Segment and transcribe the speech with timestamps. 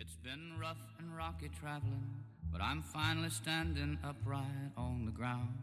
[0.00, 5.58] It's been rough and rocky traveling, but I'm finally standing upright on the ground.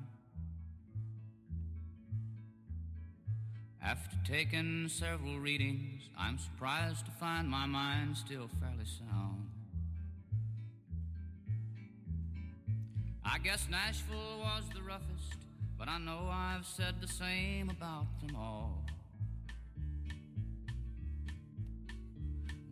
[3.82, 9.48] After taking several readings, I'm surprised to find my mind still fairly sound.
[13.24, 15.38] I guess Nashville was the roughest,
[15.80, 18.84] but I know I've said the same about them all.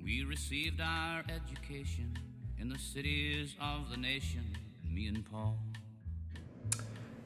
[0.03, 2.17] We received our education
[2.59, 4.43] in the cities of the nation,
[4.89, 5.57] me and Paul.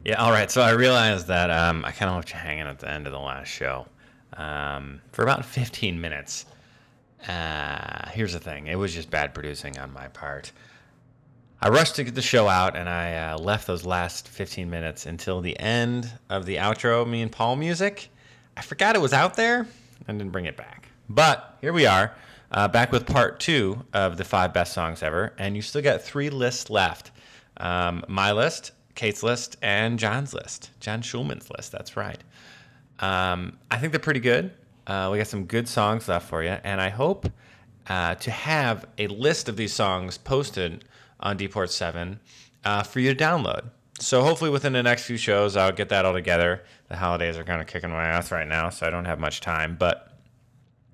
[0.05, 0.51] Yeah, all right.
[0.51, 3.13] So I realized that um, I kind of left you hanging at the end of
[3.13, 3.87] the last show
[4.33, 6.45] um, for about 15 minutes.
[7.27, 10.51] Uh, here's the thing it was just bad producing on my part.
[11.59, 15.07] I rushed to get the show out and I uh, left those last 15 minutes
[15.07, 18.09] until the end of the outro, me and Paul music.
[18.55, 19.67] I forgot it was out there
[20.07, 20.89] and didn't bring it back.
[21.09, 22.13] But here we are,
[22.51, 25.33] uh, back with part two of the five best songs ever.
[25.37, 27.11] And you still got three lists left
[27.59, 30.71] um, my list, Kate's list, and John's list.
[30.79, 32.19] John Schulman's list, that's right.
[32.99, 34.51] Um, I think they're pretty good.
[34.85, 36.57] Uh, we got some good songs left for you.
[36.63, 37.29] And I hope
[37.87, 40.85] uh, to have a list of these songs posted
[41.19, 42.19] on Dport 7
[42.63, 43.69] uh, for you to download.
[43.99, 46.63] So hopefully within the next few shows, I'll get that all together.
[46.89, 49.41] The holidays are kind of kicking my ass right now, so I don't have much
[49.41, 49.75] time.
[49.77, 50.11] But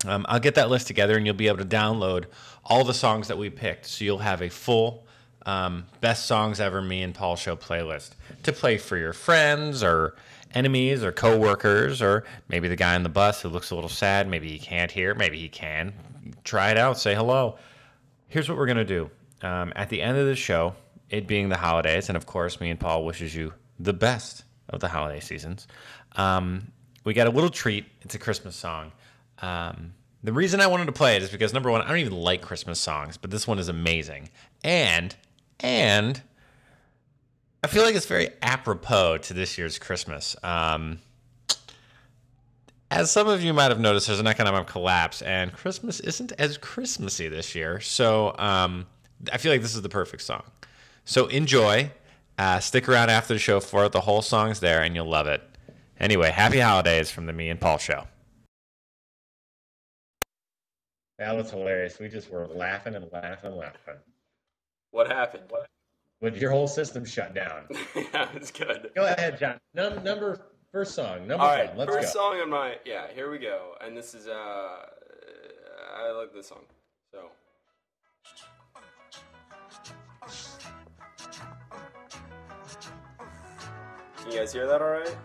[0.06, 2.26] um, I'll get that list together, and you'll be able to download
[2.64, 3.86] all the songs that we picked.
[3.86, 5.06] So you'll have a full
[5.46, 8.12] um, best songs ever me and Paul show playlist
[8.44, 10.16] to play for your friends or
[10.54, 14.28] enemies or coworkers or maybe the guy on the bus who looks a little sad.
[14.28, 15.16] Maybe he can't hear.
[15.16, 15.94] Maybe he can.
[16.44, 16.98] Try it out.
[16.98, 17.58] Say hello.
[18.28, 19.10] Here's what we're gonna do
[19.42, 20.76] um, at the end of the show,
[21.10, 24.80] it being the holidays, and of course, me and Paul wishes you the best of
[24.80, 25.68] the holiday seasons.
[26.16, 26.72] Um,
[27.04, 27.86] we got a little treat.
[28.02, 28.92] It's a Christmas song.
[29.44, 32.14] Um, the reason I wanted to play it is because number one, I don't even
[32.14, 34.30] like Christmas songs, but this one is amazing,
[34.64, 35.14] and
[35.60, 36.22] and
[37.62, 40.38] I feel like it's very apropos to this year's Christmas.
[40.44, 41.00] Um,
[42.90, 46.58] as some of you might have noticed, there's an economic collapse, and Christmas isn't as
[46.58, 47.82] Christmassy this year.
[47.82, 48.86] So um,
[49.32, 50.44] I feel like this is the perfect song.
[51.04, 51.92] So enjoy.
[52.38, 53.92] Uh, stick around after the show for it.
[53.92, 55.42] The whole song's there, and you'll love it.
[56.00, 58.06] Anyway, happy holidays from the Me and Paul Show.
[61.24, 62.00] That was hilarious.
[62.00, 63.96] We just were laughing and laughing and laughing.
[64.92, 65.44] What happened?
[66.20, 67.64] When your whole system shut down.
[67.96, 68.92] yeah, it's good.
[68.94, 69.58] Go ahead, John.
[69.74, 70.42] Num- number
[70.74, 71.26] first song.
[71.26, 71.78] Number All one.
[71.78, 72.20] Let's first go.
[72.20, 73.06] song on my yeah.
[73.16, 74.32] Here we go, and this is uh,
[75.96, 76.66] I like this song.
[77.14, 77.30] So
[84.18, 85.16] can you guys hear that all right?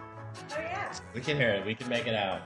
[0.52, 1.66] Oh yeah, We can hear it.
[1.66, 2.42] We can make it out.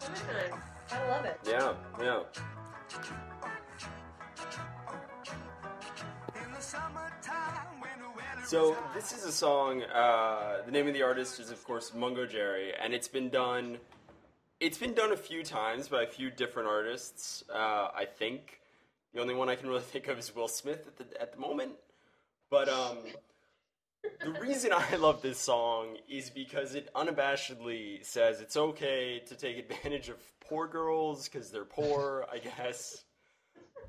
[0.00, 0.60] summertime.
[0.90, 1.38] I love it.
[1.46, 2.20] Yeah, yeah.
[8.46, 9.82] So this is a song.
[9.82, 13.78] Uh, the name of the artist is, of course, Mungo Jerry, and it's been done.
[14.60, 17.42] It's been done a few times by a few different artists.
[17.52, 18.60] Uh, I think
[19.12, 21.40] the only one I can really think of is Will Smith at the at the
[21.40, 21.72] moment.
[22.50, 22.98] But um,
[24.20, 29.58] the reason I love this song is because it unabashedly says it's okay to take
[29.58, 33.04] advantage of poor girls because they're poor, I guess.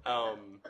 [0.05, 0.61] Um,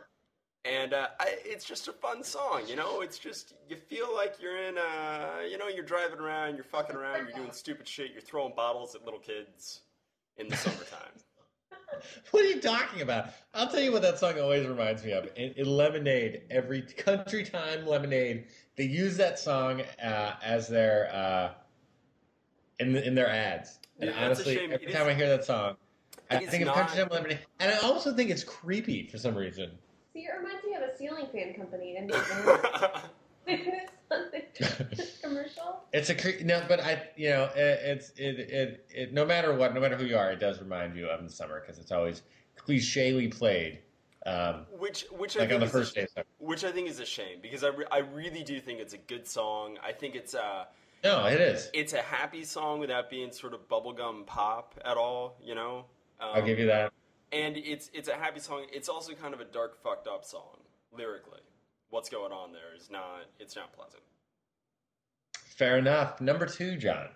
[0.63, 3.01] and uh, I, it's just a fun song, you know.
[3.01, 6.95] It's just you feel like you're in, uh, you know, you're driving around, you're fucking
[6.95, 9.81] around, you're doing stupid shit, you're throwing bottles at little kids
[10.37, 11.11] in the summertime.
[12.31, 13.29] What are you talking about?
[13.53, 15.27] I'll tell you what that song always reminds me of.
[15.35, 18.45] In, in Lemonade, every Country Time Lemonade,
[18.75, 21.51] they use that song uh, as their uh,
[22.79, 23.79] in the, in their ads.
[23.99, 25.77] And Yeah, honestly, every It time is- I hear that song,
[26.29, 29.35] I It's think of Country Time Lemonade, and I also think it's creepy for some
[29.35, 29.71] reason.
[30.13, 32.09] See, it reminds me of a ceiling fan company in
[33.47, 35.64] It's on the commercial.
[35.95, 39.55] It's a cre- no, but I, you know, it, it's it, it it no matter
[39.55, 41.93] what, no matter who you are, it does remind you of the summer because it's
[41.93, 42.21] always
[42.57, 43.79] clichély played,
[44.25, 46.05] um, which, which I think on the is a first day.
[46.39, 48.97] Which I think is a shame because I, re- I really do think it's a
[48.97, 49.77] good song.
[49.81, 50.67] I think it's a
[51.01, 51.69] No, it is.
[51.73, 55.37] it's a happy song without being sort of bubblegum pop at all.
[55.41, 55.85] You know,
[56.19, 56.91] um, I'll give you that.
[57.31, 58.65] And it's it's a happy song.
[58.69, 60.57] It's also kind of a dark, fucked up song
[60.91, 61.39] lyrically.
[61.89, 64.03] What's going on there is not it's not pleasant.
[65.55, 66.19] Fair enough.
[66.19, 67.07] Number two, John.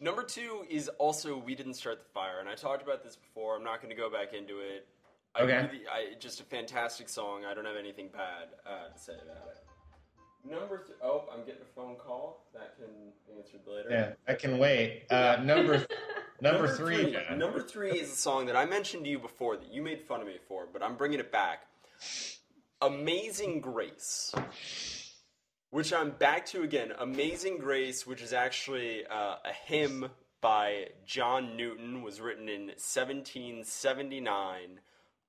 [0.00, 3.56] Number two is also "We Didn't Start the Fire," and I talked about this before.
[3.56, 4.86] I'm not going to go back into it.
[5.34, 5.56] I Okay.
[5.56, 7.44] Really, I, just a fantastic song.
[7.44, 10.50] I don't have anything bad uh, to say about it.
[10.50, 13.88] Number th- oh, I'm getting a phone call that can be answered later.
[13.90, 15.02] Yeah, I can wait.
[15.10, 15.84] Uh, number
[16.40, 17.38] number three, John.
[17.38, 20.20] Number three is a song that I mentioned to you before that you made fun
[20.22, 21.66] of me for, but I'm bringing it back.
[22.80, 24.32] Amazing Grace,
[25.70, 26.92] which I'm back to again.
[26.98, 30.08] Amazing Grace, which is actually uh, a hymn
[30.40, 34.80] by John Newton, was written in 1779.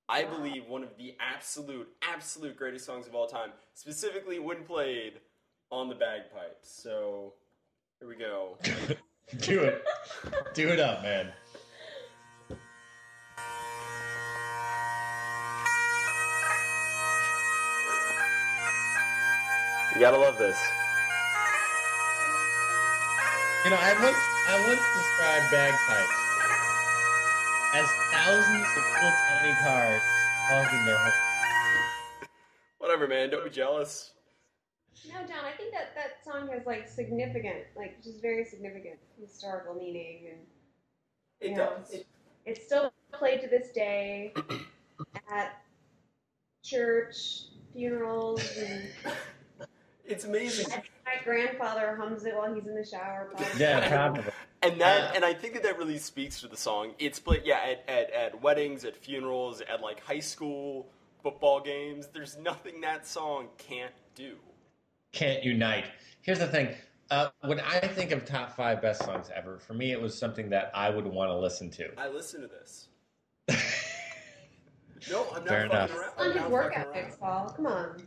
[0.07, 5.19] I believe one of the absolute, absolute greatest songs of all time, specifically when played
[5.71, 6.81] on the bagpipes.
[6.81, 7.33] So
[7.99, 8.57] here we go.
[9.41, 9.83] Do it.
[10.55, 11.31] Do it up, man.
[19.99, 20.57] You gotta love this.
[23.65, 24.15] You know, I once
[24.47, 26.19] I once described bagpipes
[27.75, 30.01] as thousands of little tiny cars
[30.47, 31.11] honking their horn.
[32.77, 33.29] Whatever, man.
[33.29, 34.13] Don't be jealous.
[35.05, 39.73] No, John, I think that that song has like significant, like just very significant historical
[39.75, 40.39] meaning, and
[41.41, 41.91] It know, does.
[41.91, 42.07] it-
[42.45, 44.33] it's still played to this day
[45.29, 45.61] at
[46.63, 48.87] church, funerals, and
[50.09, 50.67] It's amazing.
[51.05, 53.29] my grandfather hums it while he's in the shower.
[53.31, 53.47] probably.
[53.59, 54.23] Yeah, probably.
[54.61, 56.93] And that, and I think that that really speaks to the song.
[56.99, 60.87] It's played, yeah, at, at, at weddings, at funerals, at like high school
[61.23, 62.07] football games.
[62.13, 64.35] There's nothing that song can't do.
[65.13, 65.85] Can't unite.
[66.21, 66.75] Here's the thing.
[67.11, 70.49] Uh, when I think of top five best songs ever, for me, it was something
[70.49, 71.89] that I would want to listen to.
[71.97, 72.87] I listen to this.
[75.09, 75.91] No, I'm not Fair fucking enough.
[75.97, 76.11] around.
[76.17, 77.19] on I'm his not work fucking around.
[77.19, 77.53] Paul.
[77.55, 78.03] Come on.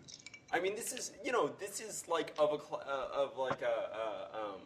[0.52, 3.62] I mean, this is you know, this is like of a cl- uh, of like
[3.62, 4.60] a uh, um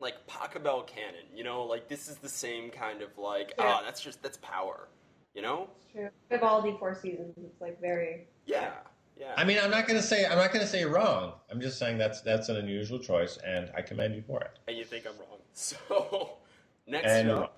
[0.00, 1.24] like Pachelbel canon.
[1.34, 3.64] You know, like this is the same kind of like Yeah.
[3.66, 4.88] ah, that's just that's power.
[5.34, 5.68] You know?
[5.76, 6.08] It's true.
[6.30, 7.34] Vivaldi Four Seasons.
[7.36, 8.26] It's like very.
[8.46, 8.70] Yeah,
[9.16, 9.34] yeah.
[9.36, 11.34] I mean, I'm not gonna say I'm not gonna say wrong.
[11.50, 14.58] I'm just saying that's that's an unusual choice, and I commend you for it.
[14.66, 15.38] and you think I'm wrong.
[15.52, 16.38] So
[16.86, 17.57] next And- up,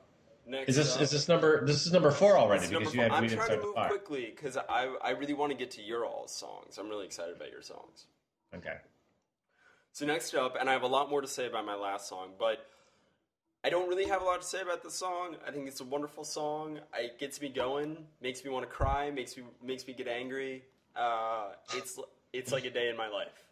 [0.51, 2.97] next Is this up, is this number this is number four already because number you
[2.97, 3.03] four.
[3.03, 5.53] had I'm we didn't trying to start the move quickly because I I really want
[5.53, 6.79] to get to your all's songs.
[6.79, 8.07] I'm really excited about your songs.
[8.55, 8.77] Okay.
[9.93, 12.31] So next up, and I have a lot more to say about my last song,
[12.39, 12.67] but
[13.63, 15.37] I don't really have a lot to say about this song.
[15.47, 16.79] I think it's a wonderful song.
[16.97, 20.65] It gets me going, makes me want to cry, makes me makes me get angry.
[20.97, 21.99] Uh, it's
[22.33, 23.45] it's like a day in my life.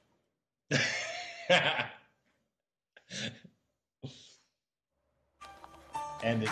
[6.23, 6.51] and it,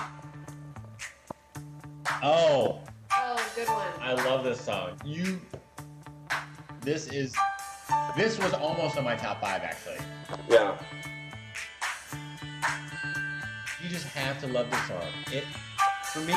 [2.23, 2.81] oh,
[3.13, 3.87] Oh, good one.
[4.01, 4.91] I love this song.
[5.05, 5.41] You,
[6.81, 7.35] this is,
[8.17, 9.99] this was almost on my top five actually.
[10.49, 10.77] Yeah.
[13.83, 15.05] You just have to love this song.
[15.33, 15.45] It,
[16.05, 16.35] for me.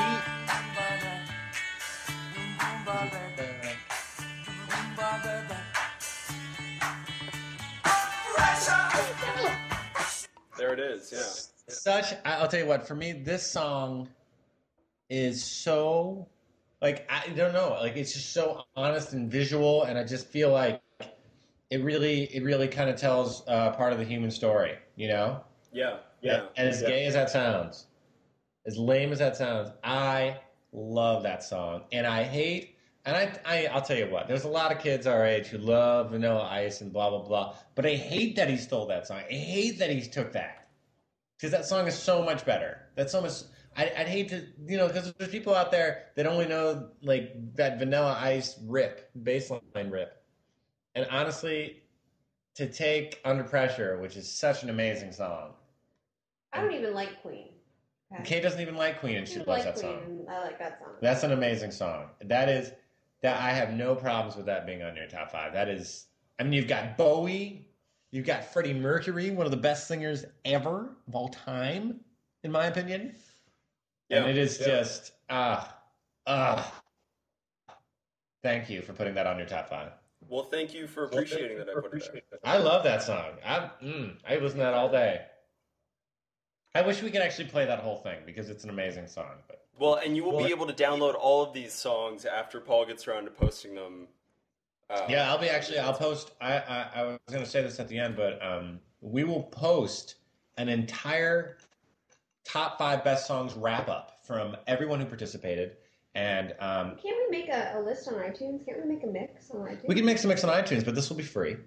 [10.57, 11.11] There it is.
[11.11, 11.73] Yeah.
[11.73, 12.87] Such, I- I'll tell you what.
[12.87, 14.09] For me, this song
[15.09, 16.27] is so,
[16.81, 20.51] like, I don't know, like it's just so honest and visual, and I just feel
[20.51, 20.81] like
[21.69, 25.43] it really, it really kind of tells uh, part of the human story, you know.
[25.71, 25.97] Yeah.
[26.21, 26.47] Yeah.
[26.57, 27.87] And as gay as that sounds,
[28.65, 30.39] as lame as that sounds, I
[30.73, 32.75] love that song, and I hate.
[33.05, 34.27] And I, I, I'll tell you what.
[34.27, 37.55] There's a lot of kids our age who love Vanilla Ice and blah blah blah.
[37.73, 39.21] But I hate that he stole that song.
[39.29, 40.67] I hate that he took that
[41.37, 42.81] because that song is so much better.
[42.95, 43.45] That song is.
[43.79, 47.31] I, I'd hate to, you know, because there's people out there that only know like
[47.55, 50.21] that Vanilla Ice rip, baseline rip,
[50.95, 51.83] and honestly,
[52.55, 55.53] to take Under Pressure, which is such an amazing song.
[56.51, 57.51] I don't even like Queen.
[58.13, 58.23] Okay?
[58.23, 59.83] Kay doesn't even like Queen, and she loves like that Queen.
[59.83, 60.25] song.
[60.29, 60.95] I like that song.
[61.01, 62.07] That's an amazing song.
[62.25, 62.73] That is
[63.21, 65.53] that I have no problems with that being on your top five.
[65.53, 67.69] That is, I mean, you've got Bowie,
[68.11, 72.01] you've got Freddie Mercury, one of the best singers ever of all time,
[72.43, 73.15] in my opinion.
[74.09, 74.65] Yeah, and it is yeah.
[74.67, 75.77] just ah
[76.27, 76.81] ah.
[78.41, 79.91] Thank you for putting that on your top five.
[80.27, 81.69] Well, thank you for appreciating that.
[81.69, 82.39] I put it there.
[82.43, 83.31] I love that song.
[83.45, 85.21] I mm, I listen to that all day.
[86.75, 89.31] I wish we could actually play that whole thing because it's an amazing song.
[89.47, 92.59] But Well, and you will Well, be able to download all of these songs after
[92.59, 94.07] Paul gets around to posting them.
[94.89, 95.79] Uh, Yeah, I'll be actually.
[95.79, 96.31] I'll post.
[96.41, 99.43] I I, I was going to say this at the end, but um, we will
[99.43, 100.15] post
[100.57, 101.57] an entire
[102.51, 105.77] top five best songs wrap up from everyone who participated,
[106.15, 108.65] and um, Can't we make a, a list on iTunes?
[108.65, 109.87] Can't we make a mix on iTunes?
[109.87, 111.57] we can make some mix on iTunes, but this will be free.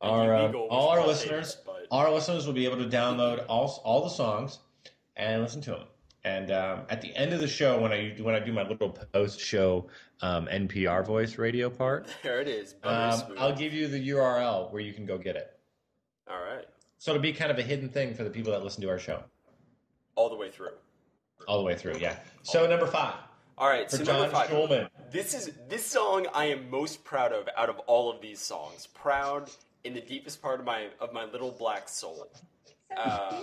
[0.00, 3.80] Our illegal, all our listeners, hates, but- our listeners will be able to download all
[3.84, 4.58] all the songs
[5.16, 5.86] and listen to them.
[6.24, 8.90] And um, at the end of the show, when I when I do my little
[8.90, 9.88] post show
[10.20, 12.74] um, NPR voice radio part, There it is.
[12.82, 13.22] Um.
[13.38, 15.52] I'll give you the URL where you can go get it.
[16.28, 16.64] All right.
[17.02, 18.98] So it'll be kind of a hidden thing for the people that listen to our
[19.00, 19.24] show
[20.14, 20.68] All the way through.
[21.48, 21.96] all the way through.
[21.98, 22.14] Yeah.
[22.44, 23.14] So number five.
[23.58, 24.48] All right, For so John number five.
[24.50, 24.88] Schulman.
[25.10, 28.86] This is this song I am most proud of out of all of these songs.
[28.94, 29.50] Proud
[29.82, 32.28] in the deepest part of my of my little black soul.
[32.96, 33.40] Uh.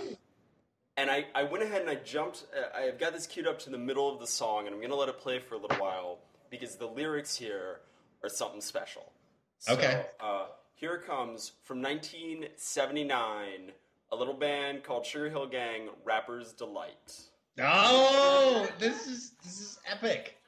[0.96, 2.46] And I, I went ahead and I jumped.
[2.56, 4.94] Uh, I've got this queued up to the middle of the song, and I'm gonna
[4.96, 7.80] let it play for a little while because the lyrics here
[8.22, 9.12] are something special.
[9.58, 10.06] So, Okay.
[10.18, 10.46] Uh,
[10.80, 13.72] here it comes from 1979.
[14.12, 17.20] A little band called Sugar Hill Gang, Rapper's Delight.
[17.60, 20.38] Oh, this is this is epic.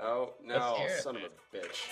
[0.00, 1.02] Oh no, Let's hear it.
[1.02, 1.84] son of a bitch!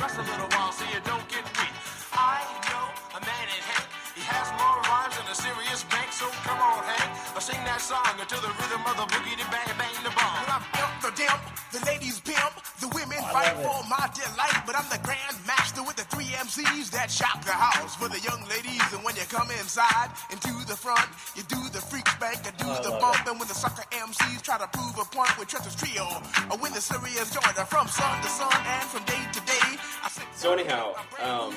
[0.00, 1.76] Rest a little while so you don't get weak.
[2.16, 2.40] I
[2.72, 3.84] know a man in Hank.
[4.16, 6.10] He has more rhymes than a serious bank.
[6.10, 7.36] So come on, Hank.
[7.36, 10.95] I sing that song to the rhythm of the boogie, the bang, bang, the bomb.
[11.18, 11.40] I'm pimp
[11.72, 14.62] the dimp, the ladies pimp, the women I fight love for my delight.
[14.66, 18.20] But I'm the grand master with the three MCs that shock the house for the
[18.20, 18.82] young ladies.
[18.92, 22.68] And when you come inside into the front, you do the freak spank, you do
[22.70, 23.20] I the bump.
[23.24, 23.30] it.
[23.30, 26.04] And when the sucker MCs try to prove a point with Trent's trio,
[26.50, 29.66] or win the serious joint, or from sun to sun and from day to day.
[30.04, 31.54] I So anyhow, um,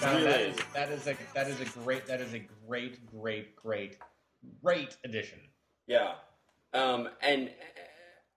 [0.00, 0.50] that Really?
[0.50, 3.98] is that is a that is a great that is a great great great
[4.62, 5.38] great addition.
[5.86, 6.14] Yeah.
[6.72, 7.50] Um, and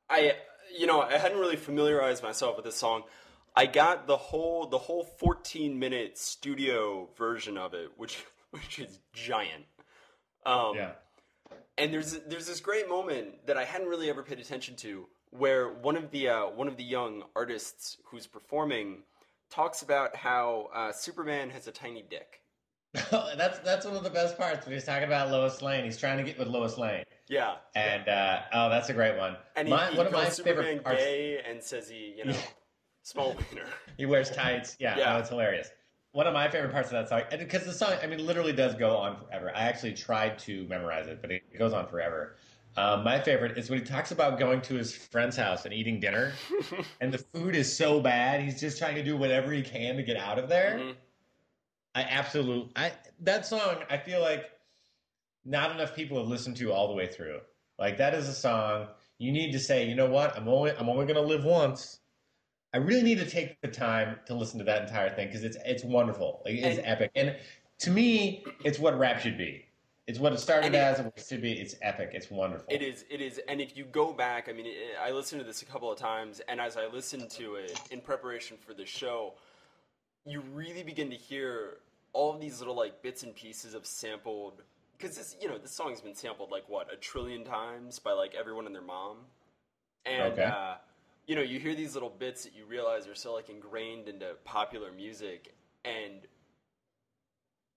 [0.10, 0.33] I,
[0.77, 3.03] you know, I hadn't really familiarized myself with this song.
[3.55, 9.00] I got the whole the whole 14 minute studio version of it, which which is
[9.13, 9.65] giant.
[10.45, 10.91] Um, Yeah.
[11.77, 15.69] and there's there's this great moment that I hadn't really ever paid attention to, where
[15.69, 19.03] one of the uh, one of the young artists who's performing
[19.50, 22.41] talks about how uh, Superman has a tiny dick.
[23.12, 25.83] that's that's one of the best parts when he's talking about Lois Lane.
[25.83, 29.37] He's trying to get with Lois Lane, Yeah, and uh, oh, that's a great one.
[29.55, 31.03] and My- he one of my Superman favorite parts.
[31.03, 32.37] gay and says he, you know,
[33.03, 33.67] small wiener.
[33.97, 34.75] He wears tights.
[34.79, 35.13] Yeah, Yeah.
[35.13, 35.69] no, it's hilarious.
[36.11, 38.53] One of my favorite parts of that song, and because the song, I mean, literally
[38.53, 39.51] does go on forever.
[39.55, 42.35] I actually tried to memorize it, but it goes on forever.
[42.75, 45.99] Um, my favorite is when he talks about going to his friend's house and eating
[45.99, 46.33] dinner,
[47.01, 50.03] and the food is so bad, he's just trying to do whatever he can to
[50.03, 50.77] get out of there.
[50.79, 50.95] Mhm.
[51.95, 54.49] I absolutely, I that song, I feel like
[55.45, 57.39] not enough people have listened to all the way through.
[57.79, 58.88] Like that is a song
[59.19, 62.00] you need to say, you know what, I'm only I'm only going to live once.
[62.73, 65.57] I really need to take the time to listen to that entire thing because it's
[65.65, 66.41] it's wonderful.
[66.45, 67.35] Like, it's And- epic, and
[67.79, 69.65] to me, it's what rap should be.
[70.07, 71.53] It's what it started it- as, and what it should be.
[71.53, 72.09] It's epic.
[72.13, 72.65] It's wonderful.
[72.69, 75.45] It is, it is, and if you go back, I mean, it, I listened to
[75.47, 78.85] this a couple of times, and as I listened to it in preparation for the
[78.85, 79.35] show,
[80.25, 81.77] you really begin to hear
[82.12, 84.63] all of these little like bits and pieces of sampled,
[85.03, 88.33] because this, you know, this song's been sampled like what a trillion times by like
[88.36, 89.17] everyone and their mom,
[90.05, 90.43] and Okay.
[90.43, 90.75] uh,
[91.27, 94.33] you know, you hear these little bits that you realize are so like ingrained into
[94.45, 96.22] popular music, and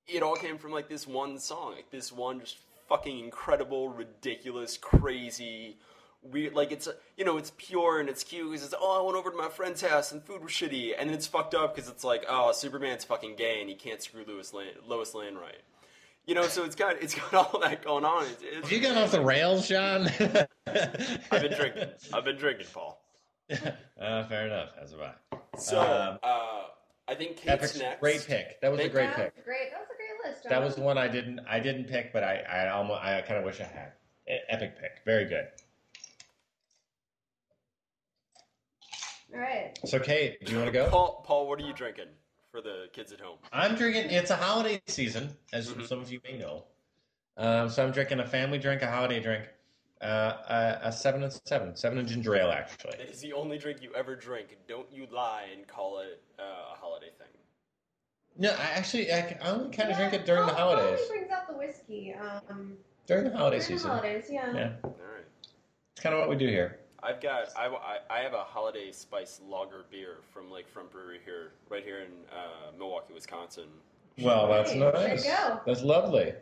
[0.06, 4.78] it all came from like this one song, like this one just fucking incredible, ridiculous,
[4.78, 5.78] crazy,
[6.22, 6.54] weird.
[6.54, 9.30] Like it's you know it's pure and it's cute because it's oh I went over
[9.32, 12.04] to my friend's house and food was shitty, and then it's fucked up because it's
[12.04, 15.62] like oh Superman's fucking gay and he can't screw Lois Lane, Lois Lane right.
[16.26, 18.24] You know, so it's got it's got all that going on.
[18.24, 20.06] It's, it's, Have you gone off the rails, Sean?
[20.66, 21.88] I've been drinking.
[22.12, 23.00] I've been drinking, Paul.
[23.50, 24.70] uh, fair enough.
[24.80, 25.12] As have I.
[25.56, 26.62] So Um, uh,
[27.08, 28.00] I think Kate's Epic, next.
[28.00, 28.60] great pick.
[28.60, 29.44] That was a great pick.
[29.44, 29.70] great.
[29.70, 30.48] That was a great list.
[30.48, 33.38] That was the one I didn't I didn't pick, but I I almost I kind
[33.38, 33.92] of wish I had.
[34.48, 35.46] Epic pick, very good.
[39.32, 39.72] All right.
[39.84, 40.88] So Kate, do you want to go?
[40.88, 42.06] Paul, Paul, what are you drinking
[42.56, 43.36] for the kids at home?
[43.52, 44.10] I'm drinking.
[44.10, 45.86] It's a holiday season, as Mhm.
[45.86, 46.64] some of you may know.
[47.36, 49.46] Um, so I'm drinking a family drink, a holiday drink,
[50.00, 52.94] uh, a, a seven and seven, seven and ginger ale actually.
[52.98, 54.56] It is the only drink you ever drink.
[54.66, 57.28] Don't you lie and call it uh, a holiday thing.
[58.38, 60.76] No, I actually I, I only kind of Yeah, drink it during the Paul- Paul
[60.76, 61.00] holidays.
[61.00, 62.14] always brings out the whiskey.
[62.14, 64.52] Um, During the holiday during the season, holidays, yeah.
[64.54, 65.24] yeah, All right.
[65.92, 66.80] it's kind of what we do here.
[67.02, 71.52] I've got I, I, I have a holiday spice lager beer from Lakefront Brewery here,
[71.68, 73.68] right here in uh, Milwaukee, Wisconsin.
[74.18, 75.24] Well, that's Hey, there you nice.
[75.24, 75.60] go.
[75.66, 76.32] That's lovely.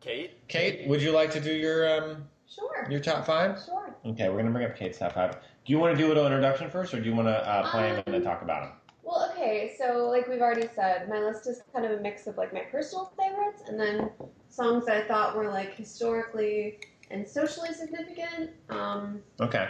[0.00, 2.86] Kate, Kate, would you like to do your um Sure.
[2.90, 3.60] your top five?
[3.64, 3.94] Sure.
[4.04, 5.32] Okay, we're gonna bring up Kate's top five.
[5.32, 7.70] Do you want to do a little introduction first, or do you want to uh,
[7.70, 8.72] play them and then Um, talk about them?
[9.02, 12.36] Well, okay, so like we've already said, my list is kind of a mix of
[12.36, 14.10] like my personal favorites and then
[14.50, 16.80] songs that I thought were like historically
[17.10, 18.50] and socially significant.
[18.70, 19.68] Um, Okay,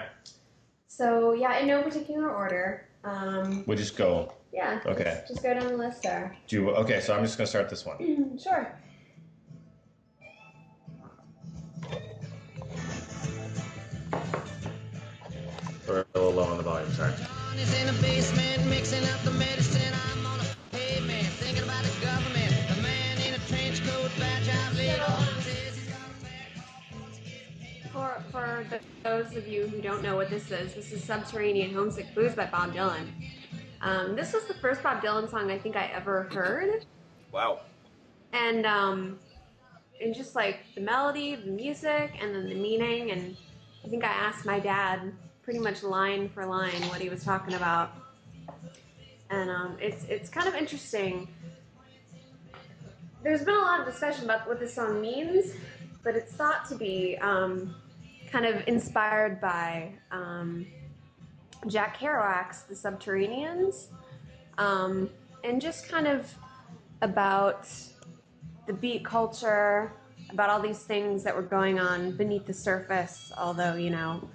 [0.87, 2.87] so yeah, in no particular order.
[3.05, 4.33] Um, we'll just go.
[4.53, 4.81] yeah.
[4.87, 5.23] Okay.
[5.29, 6.35] Just, go down the list there.
[6.47, 8.39] Do you, okay, so I'm just gonna start this one.
[8.43, 8.75] sure.
[15.87, 16.91] We're a little low on the volume.
[16.93, 17.13] Sorry.
[29.25, 32.47] Those of you who don't know what this is, this is Subterranean Homesick Blues by
[32.47, 33.07] Bob Dylan.
[33.81, 36.85] Um, this was the first Bob Dylan song I think I ever heard.
[37.33, 37.61] Wow.
[38.33, 39.19] and um
[40.01, 43.37] and just like the melody the music and then the meaning and
[43.85, 45.13] i think i asked my dad
[45.43, 47.91] pretty much line for line what he was talking about
[49.31, 51.27] and um, it's it's kind of interesting
[53.25, 55.55] there's been a lot of discussion about what this song means
[56.05, 57.75] but it's thought to be um,
[58.35, 60.67] kind of inspired by um,
[61.69, 63.87] jack kerouac's the subterraneans
[64.59, 65.09] um,
[65.45, 66.35] and just kind of
[67.01, 67.69] about
[68.67, 69.93] the beat culture,
[70.31, 74.29] about all these things that were going on beneath the surface, although, you know,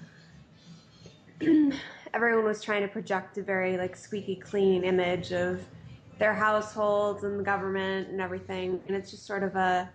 [2.14, 5.62] everyone was trying to project a very like squeaky clean image of
[6.20, 8.80] their households and the government and everything.
[8.88, 9.90] And it's just sort of a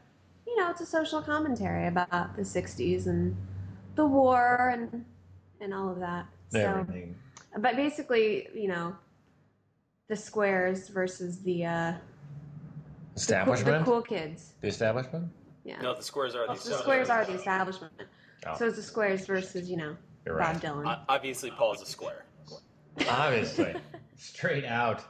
[0.46, 3.34] you know, it's a social commentary about the 60s and
[3.94, 5.04] the war and
[5.60, 6.26] and all of that.
[6.50, 7.16] So Everything.
[7.58, 8.94] but basically, you know,
[10.08, 13.84] the squares versus the uh the cool, Establishment?
[13.84, 14.52] the cool kids.
[14.60, 15.28] The establishment?
[15.64, 15.80] Yeah.
[15.80, 17.92] No, the squares are the the squares are the establishment.
[18.46, 18.56] Oh.
[18.58, 19.96] So it's the squares versus, you know,
[20.26, 20.62] You're Bob right.
[20.62, 20.86] Dylan.
[20.98, 22.24] O- Obviously, Paul's a square.
[23.08, 23.74] Obviously.
[24.16, 25.02] Straight out.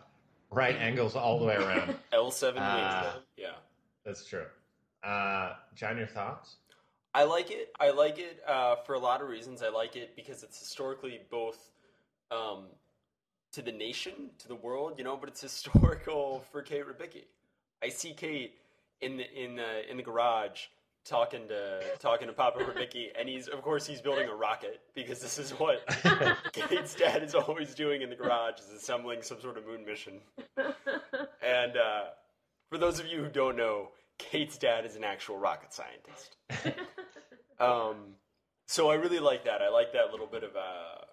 [0.51, 1.97] Right angles all the way around.
[2.13, 3.03] L7 Ah.
[3.15, 3.25] wings.
[3.37, 3.49] Yeah.
[4.05, 4.45] That's true.
[5.03, 6.57] Uh, John, your thoughts?
[7.15, 7.73] I like it.
[7.79, 9.63] I like it uh, for a lot of reasons.
[9.63, 11.71] I like it because it's historically both
[12.31, 12.65] um,
[13.53, 17.25] to the nation, to the world, you know, but it's historical for Kate Rabicki.
[17.83, 18.55] I see Kate
[19.01, 20.67] in the in the in the garage
[21.05, 25.21] talking to talking to Papa Rabicki, and he's of course he's building a rocket because
[25.21, 25.87] this is what
[26.53, 30.21] Kate's dad is always doing in the garage is assembling some sort of moon mission.
[31.47, 32.05] And uh,
[32.71, 36.37] for those of you who don't know, Kate's dad is an actual rocket scientist.
[37.61, 38.15] Um,
[38.67, 39.63] so I really like that.
[39.63, 41.05] I like that little bit of a,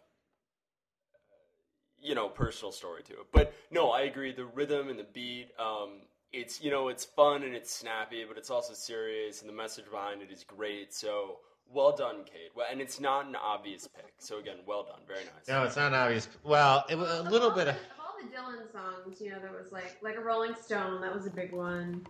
[1.99, 3.27] you know, personal story to it.
[3.31, 4.31] But no, I agree.
[4.33, 6.01] The rhythm and the beat, um,
[6.33, 9.85] it's you know, it's fun and it's snappy, but it's also serious, and the message
[9.91, 10.93] behind it is great.
[10.93, 11.39] So
[11.73, 12.51] well done, Kate.
[12.55, 14.13] Well, and it's not an obvious pick.
[14.19, 15.01] So again, well done.
[15.07, 15.47] Very nice.
[15.47, 16.27] No, it's not obvious.
[16.43, 17.75] Well, it was a little bit all of.
[17.75, 21.13] of all the Dylan songs, you know, there was like like a Rolling Stone, that
[21.13, 22.05] was a big one.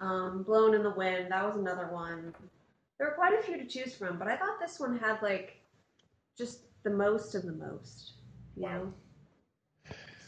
[0.00, 2.34] Um, Blowin' in the Wind, that was another one.
[2.98, 5.56] There were quite a few to choose from, but I thought this one had like
[6.38, 8.12] just the most of the most.
[8.56, 8.92] You know?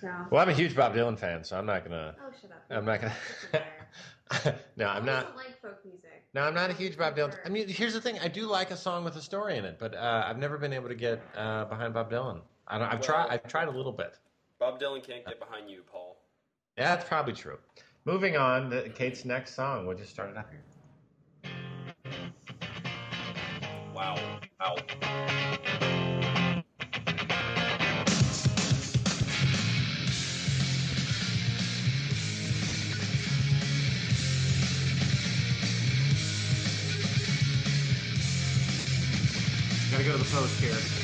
[0.00, 2.14] So Well, I'm a huge Bob Dylan fan, so I'm not gonna.
[2.20, 2.64] Oh shut up.
[2.70, 3.14] I'm not gonna.
[3.52, 4.58] Such a liar.
[4.76, 5.20] no, I'm Who not.
[5.22, 6.24] doesn't like folk music.
[6.34, 7.34] No, I'm not a huge Bob Dylan.
[7.44, 9.78] I mean, here's the thing: I do like a song with a story in it,
[9.78, 12.40] but uh, I've never been able to get uh, behind Bob Dylan.
[12.66, 12.92] I don't.
[12.92, 13.28] I've tried.
[13.30, 14.18] I've tried a little bit.
[14.58, 16.16] Bob Dylan can't get behind you, Paul.
[16.76, 17.58] Yeah, that's probably true.
[18.04, 19.86] Moving on, to Kate's next song.
[19.86, 20.62] We'll just start it up here.
[23.96, 24.14] Wow.
[24.60, 24.76] Wow.
[39.90, 40.95] Gotta go to the post here.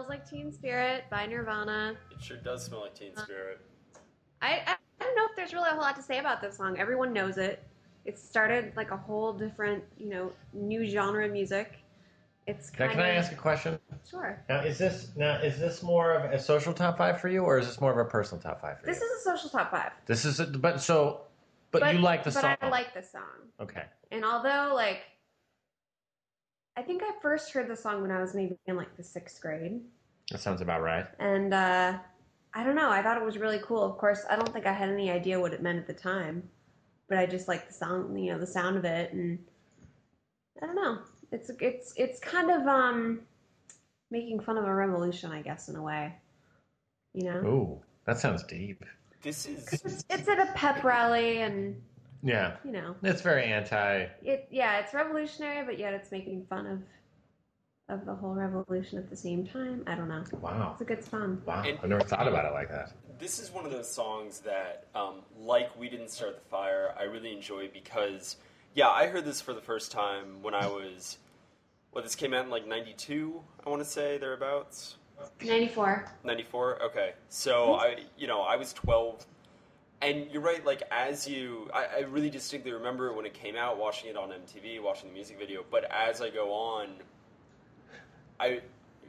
[0.00, 1.94] Smells Like Teen Spirit by Nirvana.
[2.10, 3.60] It sure does smell like Teen uh, Spirit.
[4.40, 6.56] I, I I don't know if there's really a whole lot to say about this
[6.56, 6.78] song.
[6.78, 7.62] Everyone knows it.
[8.04, 11.78] It started like a whole different, you know, new genre of music.
[12.46, 13.78] It's Now, kind can I ask a question?
[14.08, 14.42] sure.
[14.48, 17.58] Now, is this now is this more of a social top five for you, or
[17.58, 19.00] is this more of a personal top five for This you?
[19.00, 19.92] This is a social top five.
[20.06, 21.22] This is, a, but so,
[21.72, 22.56] but, you like the but song.
[22.62, 23.22] I like the song.
[23.60, 23.84] Okay.
[24.10, 25.02] And although like
[26.76, 29.40] I think I first heard the song when I was maybe in like the sixth
[29.40, 29.80] grade.
[30.30, 31.06] That sounds about right.
[31.18, 31.98] And uh
[32.52, 33.82] I don't know, I thought it was really cool.
[33.82, 36.48] Of course, I don't think I had any idea what it meant at the time.
[37.08, 39.38] But I just like the sound you know, the sound of it and
[40.62, 40.98] I don't know.
[41.32, 43.20] It's it's it's kind of um
[44.10, 46.14] making fun of a revolution, I guess, in a way.
[47.14, 47.40] You know?
[47.40, 48.84] Ooh, that sounds deep.
[49.22, 51.80] This is It's, it's at a pep rally and
[52.22, 54.06] Yeah, you know it's very anti.
[54.22, 56.80] it yeah it's revolutionary but yet it's making fun of
[57.88, 61.02] of the whole revolution at the same time i don't know Wow, it's a good
[61.04, 61.62] song wow.
[61.66, 62.92] And- I never thought about it like that.
[63.18, 67.02] this is one of those songs that, um, like We Didn't Start the Fire, I
[67.04, 68.36] really enjoy because,
[68.74, 71.18] yeah, I heard this for the first time when I was,
[71.92, 74.96] well, this came out in like 92, I want to say, thereabouts.
[75.44, 76.10] 94.
[76.24, 79.26] 94 okay so i you know i was 12
[80.02, 83.78] and you're right like as you I, I really distinctly remember when it came out
[83.78, 86.88] watching it on mtv watching the music video but as i go on
[88.38, 88.60] i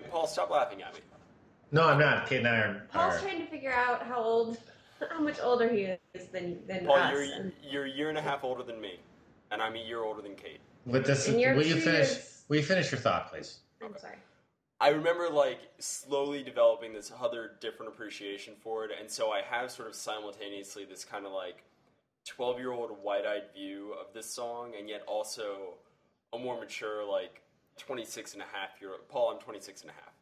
[0.10, 1.00] paul stop laughing at me
[1.74, 2.28] No, I'm not.
[2.28, 2.88] Kate and I are.
[2.92, 4.58] Paul's are- trying to figure out how old,
[5.10, 7.14] how much older he is than than paul us.
[7.14, 9.00] you're and- you're a year and a half older than me
[9.52, 12.10] and i'm a year older than kate But this, And will you finish?
[12.10, 13.60] years- Will you finish your thought, please?
[13.82, 14.18] I'm sorry.
[14.82, 19.70] I remember like slowly developing this other different appreciation for it, and so I have
[19.70, 21.63] sort of simultaneously this kind of like
[22.26, 25.76] 12 year old wide eyed view of this song, and yet also
[26.34, 27.44] a more mature, like
[27.78, 30.13] 26 and a half year old Paul, I'm 26 and a half.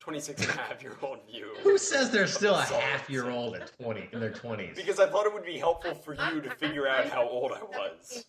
[0.00, 1.48] 26 and a half year old view.
[1.62, 4.76] Who says they're still a half year old at twenty in their twenties?
[4.76, 7.62] Because I thought it would be helpful for you to figure out how old I
[7.62, 8.24] was.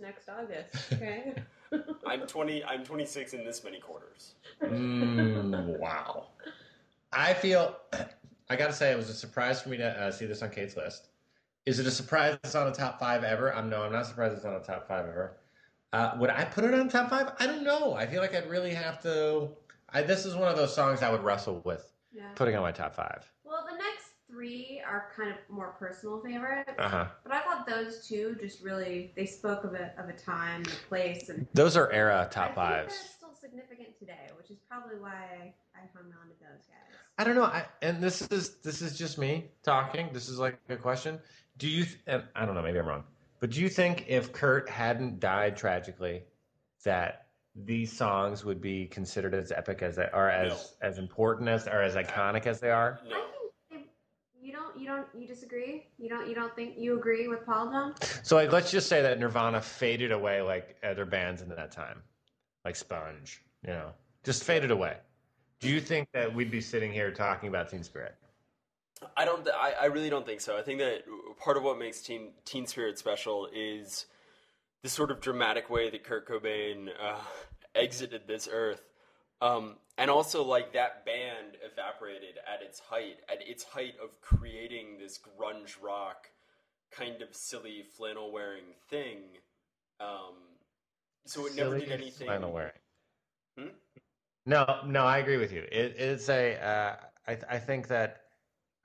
[0.00, 0.74] Next August.
[0.92, 1.34] Okay.
[2.06, 2.64] I'm 20.
[2.64, 4.34] I'm 26 in this many quarters.
[4.62, 6.26] Mm, wow.
[7.12, 7.76] I feel.
[8.50, 10.74] I gotta say, it was a surprise for me to uh, see this on Kate's
[10.74, 11.08] list.
[11.66, 13.54] Is it a surprise it's on the top five ever?
[13.54, 15.36] I'm no, I'm not surprised it's on the top five ever.
[15.92, 17.32] Uh, would I put it on top five?
[17.38, 17.92] I don't know.
[17.92, 19.48] I feel like I'd really have to.
[19.90, 22.28] I, this is one of those songs I would wrestle with yeah.
[22.34, 23.30] putting on my top five.
[24.38, 26.70] Well, the next three are kind of more personal favorites.
[26.78, 27.06] Uh huh.
[27.24, 30.88] But I thought those two just really they spoke of a of a time a
[30.88, 32.94] place and Those are era I top think fives.
[32.94, 36.96] they're still significant today, which is probably why I hung on to those guys.
[37.18, 37.44] I don't know.
[37.44, 40.10] I, and this is this is just me talking.
[40.12, 41.18] This is like a question.
[41.58, 41.84] Do you?
[41.84, 42.62] th- And I don't know.
[42.62, 43.04] Maybe I'm wrong.
[43.40, 46.22] But do you think if Kurt hadn't died tragically,
[46.84, 51.66] that these songs would be considered as epic as they are, as as important as
[51.66, 53.00] or as iconic as they are?
[53.08, 53.16] No.
[54.48, 55.86] I think they, you don't you don't you disagree?
[55.98, 57.94] You don't you don't think you agree with Paul John?
[58.22, 62.02] So like, let's just say that Nirvana faded away like other bands in that time,
[62.64, 63.42] like Sponge.
[63.62, 63.90] You know,
[64.24, 64.96] just faded away.
[65.60, 68.14] Do you think that we'd be sitting here talking about Teen Spirit?
[69.16, 69.44] I don't.
[69.44, 70.56] th- I, I really don't think so.
[70.56, 71.04] I think that
[71.42, 74.06] part of what makes Teen Teen Spirit special is
[74.82, 77.18] the sort of dramatic way that Kurt Cobain uh,
[77.74, 78.82] exited this earth,
[79.40, 84.98] um, and also like that band evaporated at its height, at its height of creating
[84.98, 86.28] this grunge rock
[86.90, 89.18] kind of silly flannel wearing thing.
[90.00, 90.34] Um,
[91.26, 92.26] so it never Silly did anything.
[92.26, 92.72] flannel wearing.
[93.58, 93.66] Hmm?
[94.46, 95.62] No, no, I agree with you.
[95.70, 96.56] It, it's a.
[96.56, 96.96] Uh,
[97.26, 98.20] I, I think that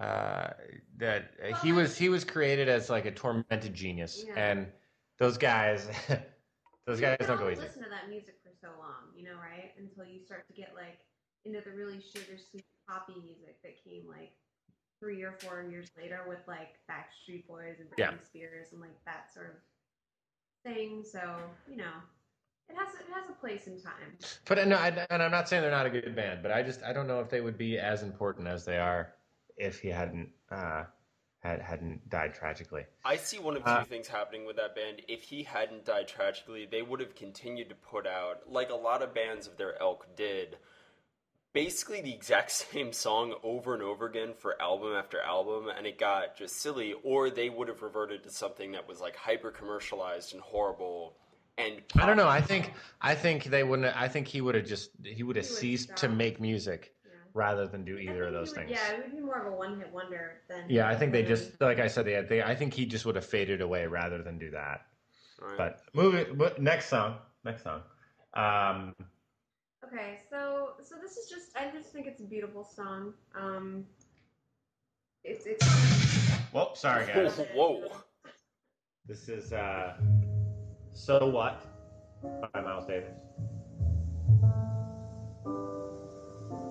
[0.02, 0.50] uh,
[0.98, 4.34] that he was he was created as like a tormented genius, Yeah.
[4.36, 4.68] and
[5.20, 5.88] those guys,
[6.88, 7.62] those guys don't go easy.
[7.62, 9.76] Listen to that music for so long, you know, right?
[9.78, 11.04] Until you start to get like
[11.44, 14.32] into the really sugar sweet poppy music that came like
[15.00, 18.26] three or four years later with like Backstreet Boys and Britney Yeah.
[18.26, 21.04] Spears and like that sort of thing.
[21.04, 21.20] So
[21.70, 21.92] you know,
[22.70, 24.16] it has it has a place in time.
[24.48, 26.82] But no, I, and I'm not saying they're not a good band, but I just
[26.84, 29.14] I don't know if they would be as important as they are
[29.58, 30.86] if he hadn't uh,
[31.44, 32.86] had hadn't died tragically.
[33.04, 35.02] I see one of two Uh, things happening with that band.
[35.08, 39.02] If he hadn't died tragically, they would have continued to put out, like a lot
[39.02, 40.58] of bands of their ilk did,
[41.52, 45.98] basically the exact same song over and over again for album after album, and it
[46.00, 46.94] got just silly.
[47.04, 51.18] Or they would have reverted to something that was like hyper commercialized and horrible.
[51.58, 52.30] And I don't know.
[52.30, 53.96] I think I think they wouldn't.
[53.96, 57.03] I think he would have just he would have ceased to make music Yeah.
[57.34, 58.72] Rather than do either of those would- things.
[58.72, 60.66] Yeah, it would be more of a one hit wonder than.
[60.70, 62.06] Yeah, I think they just like I said.
[62.06, 64.86] They, they I think he just would have faded away rather than do that.
[65.42, 65.58] Right.
[65.58, 67.82] But moving but next song, next song.
[68.34, 68.96] Um,
[69.86, 73.14] Okay, so so this is just I just think it's a beautiful song.
[73.36, 73.86] Um,
[75.24, 75.68] it's it's.
[76.54, 77.38] well, sorry guys.
[77.54, 77.92] Whoa.
[79.06, 79.96] this is uh,
[80.94, 81.66] so what
[82.54, 83.14] by Miles Davis,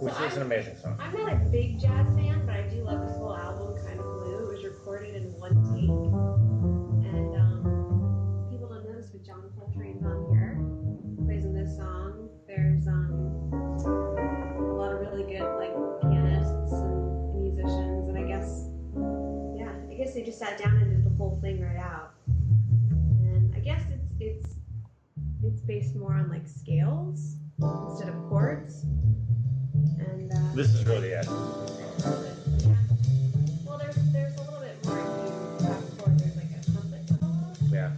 [0.02, 0.96] which So is an I'm- amazing song.
[0.98, 4.04] I'm not a big jazz fan, but I do love this whole album, Kind of
[4.04, 4.50] Blue.
[4.50, 5.88] It was recorded in one take,
[7.06, 10.58] and um, people don't know this, but John Coltrane's on here.
[11.18, 12.28] He plays in this song.
[12.48, 13.48] There's um,
[13.86, 18.66] a lot of really good like pianists and musicians, and I guess
[19.56, 22.14] yeah, I guess they just sat down and did the whole thing right out.
[22.26, 24.56] And I guess it's it's
[25.44, 27.31] it's based more on like scales
[30.62, 31.26] This is really it.
[31.26, 31.32] yeah.
[33.66, 36.18] Well, there's there's a little bit more to that chord.
[36.20, 37.02] There's like a trumpet.
[37.72, 37.90] Yeah.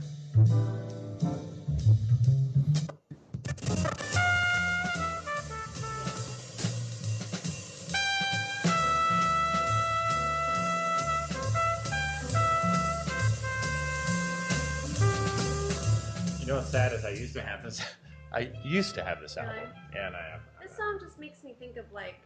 [16.41, 17.83] You know what's sad is I used to have this.
[18.33, 19.49] I used to have this Really?
[19.51, 20.41] album, and I have.
[20.63, 22.17] This song just makes me think of like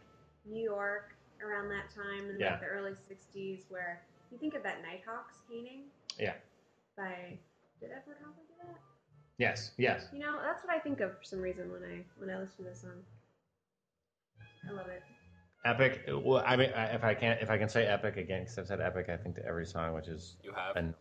[0.45, 2.51] New York around that time in Yeah.
[2.51, 5.85] like the early '60s, where you think of that Nighthawks painting
[6.17, 6.35] Yeah.
[6.97, 7.37] by
[7.79, 8.77] did Edward Hopper do that?
[9.37, 9.71] Yes.
[9.77, 10.07] Yes.
[10.11, 12.57] You know, that's what I think of for some reason when I when I listen
[12.57, 13.03] to this song.
[14.67, 15.01] I love it.
[15.65, 16.03] Epic.
[16.07, 18.81] Well, I mean, if I can't, if I can say epic again, because I've said
[18.81, 20.75] epic, I think to every song, which is You have.
[20.75, 20.93] And,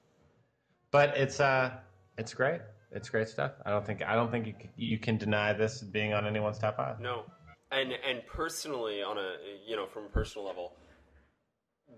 [0.91, 1.77] but it's uh,
[2.17, 2.61] it's great.
[2.91, 3.53] It's great stuff.
[3.67, 6.59] I don't think I don't think you can, you can deny this being on anyone's
[6.59, 6.99] top five.
[7.01, 7.25] No,
[7.71, 10.73] and and personally, on a you know from a personal level,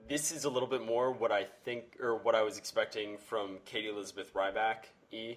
[0.09, 3.59] this is a little bit more what I think or what I was expecting from
[3.65, 4.87] Katie Elizabeth Ryback.
[5.13, 5.37] E.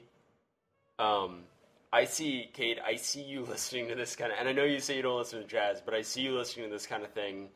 [0.99, 1.43] Um,
[1.91, 2.79] I see Kate.
[2.85, 5.17] I see you listening to this kind of, and I know you say you don't
[5.17, 7.49] listen to jazz, but I see you listening to this kind of thing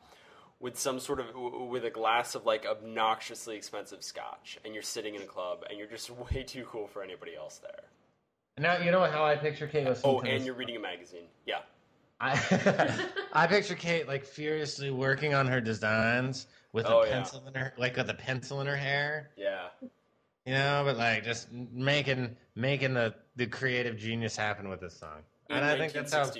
[0.60, 1.26] with some sort of
[1.68, 5.78] with a glass of like obnoxiously expensive scotch, and you're sitting in a club, and
[5.78, 7.84] you're just way too cool for anybody else there.
[8.58, 10.44] Now you know how I picture Kate listening Oh, and this?
[10.46, 11.26] you're reading a magazine.
[11.46, 11.60] Yeah.
[12.20, 17.12] I, I picture Kate like furiously working on her designs with Oh, a yeah.
[17.12, 19.68] pencil in her, like with a pencil in her hair, Yeah.
[20.44, 25.22] you know, but like just making making the the creative genius happen with this song.
[25.48, 26.30] In And I think that's how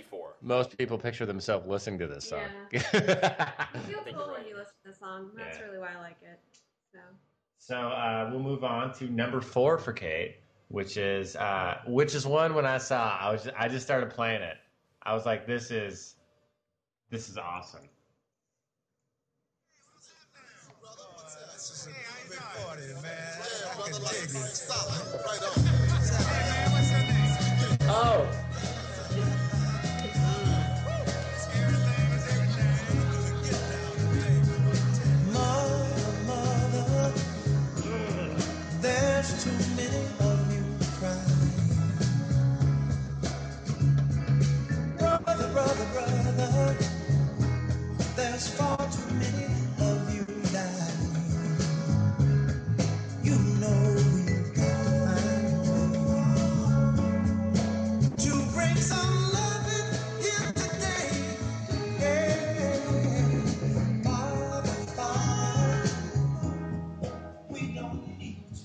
[0.40, 2.40] most people picture themselves listening to this song.
[2.72, 3.16] You feel cool
[3.76, 5.30] you're when you listen to the song.
[5.36, 5.66] That's Yeah.
[5.66, 6.40] really why I like it.
[6.92, 6.98] So
[7.58, 10.36] So uh, we'll move on to number four for Kate,
[10.68, 14.42] which is uh, which is one when I saw I was I just started playing
[14.42, 14.56] it.
[15.02, 16.16] I was like, this is
[17.11, 17.88] this is awesome.
[27.90, 28.47] Oh,
[46.38, 46.77] brother,
[48.14, 49.46] there's far too many
[49.81, 51.11] of you dying.
[53.24, 53.81] You know
[54.14, 55.83] we've find a
[58.22, 59.90] to bring some loving
[60.22, 61.09] here today.
[61.98, 62.77] Yeah.
[64.05, 65.90] Father, Father,
[67.48, 68.62] we don't need to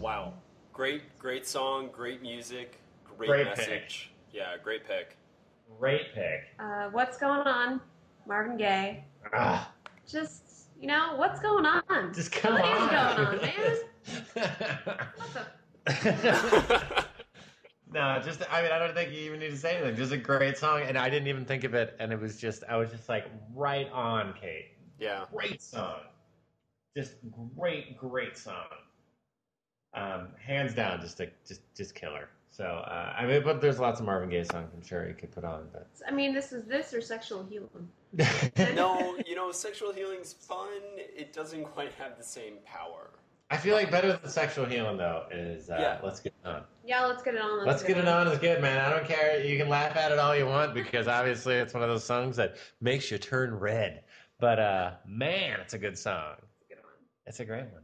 [0.00, 0.34] Wow.
[0.72, 2.78] Great, great song, great music,
[3.16, 4.12] great, Great message.
[4.32, 5.16] Yeah, great pick.
[5.78, 6.40] Great pick.
[6.58, 7.80] uh, what's going on,
[8.26, 9.04] Marvin Gaye?
[9.34, 9.72] Ah,
[10.08, 12.12] Just you know, what's going on?
[12.14, 12.82] just come What on.
[12.82, 13.76] is going on, man?
[15.16, 17.04] What the?
[17.92, 19.96] no, just I mean I don't think you even need to say anything.
[19.96, 22.64] Just a great song, and I didn't even think of it, and it was just
[22.68, 24.72] I was just like right on, Kate.
[24.98, 25.24] yeah.
[25.32, 26.00] Great song,
[26.96, 27.14] just
[27.56, 28.66] great, great song.
[29.94, 32.28] Um, hands down, just a just just killer.
[32.56, 35.32] So uh, I mean, but there's lots of Marvin Gaye songs I'm sure you could
[35.32, 37.88] put on, but I mean, this is this or sexual healing.
[38.76, 40.68] No, you know, sexual healing's fun.
[40.96, 43.10] It doesn't quite have the same power.
[43.50, 45.98] I feel like better than sexual healing though is uh, Yeah.
[46.04, 46.62] let's get it on.
[46.86, 47.66] Yeah, let's get it on.
[47.66, 48.78] Let's get it on is good, man.
[48.78, 49.40] I don't care.
[49.44, 52.36] You can laugh at it all you want because obviously it's one of those songs
[52.36, 54.02] that makes you turn red.
[54.38, 56.34] But uh, man, it's a good song.
[56.68, 56.92] Get it on.
[57.26, 57.82] It's a great one.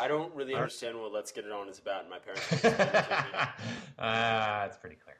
[0.00, 2.02] I don't really understand what "Let's Get It On" is about.
[2.02, 2.48] and My parents.
[2.62, 3.78] don't explain it to me.
[3.98, 5.16] uh, it's pretty clear.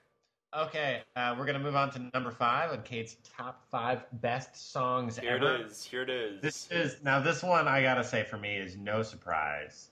[0.54, 5.18] Okay, uh, we're gonna move on to number five on Kate's top five best songs
[5.18, 5.54] Here ever.
[5.56, 5.82] it is.
[5.82, 6.42] Here it is.
[6.42, 7.20] This is now.
[7.20, 9.88] This one I gotta say for me is no surprise.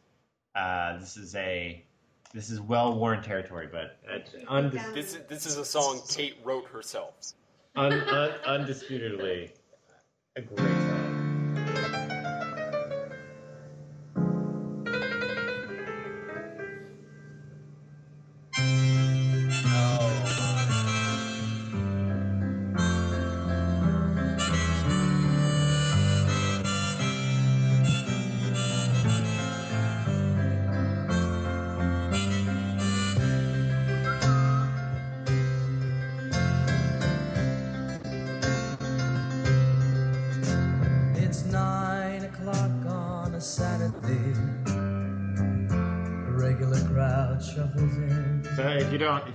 [0.55, 1.83] Uh, this is a
[2.35, 6.37] this is well worn territory, but it's undis- This is this is a song Kate
[6.45, 7.15] wrote herself.
[7.77, 9.53] un, un, undisputedly
[10.37, 11.00] a great song.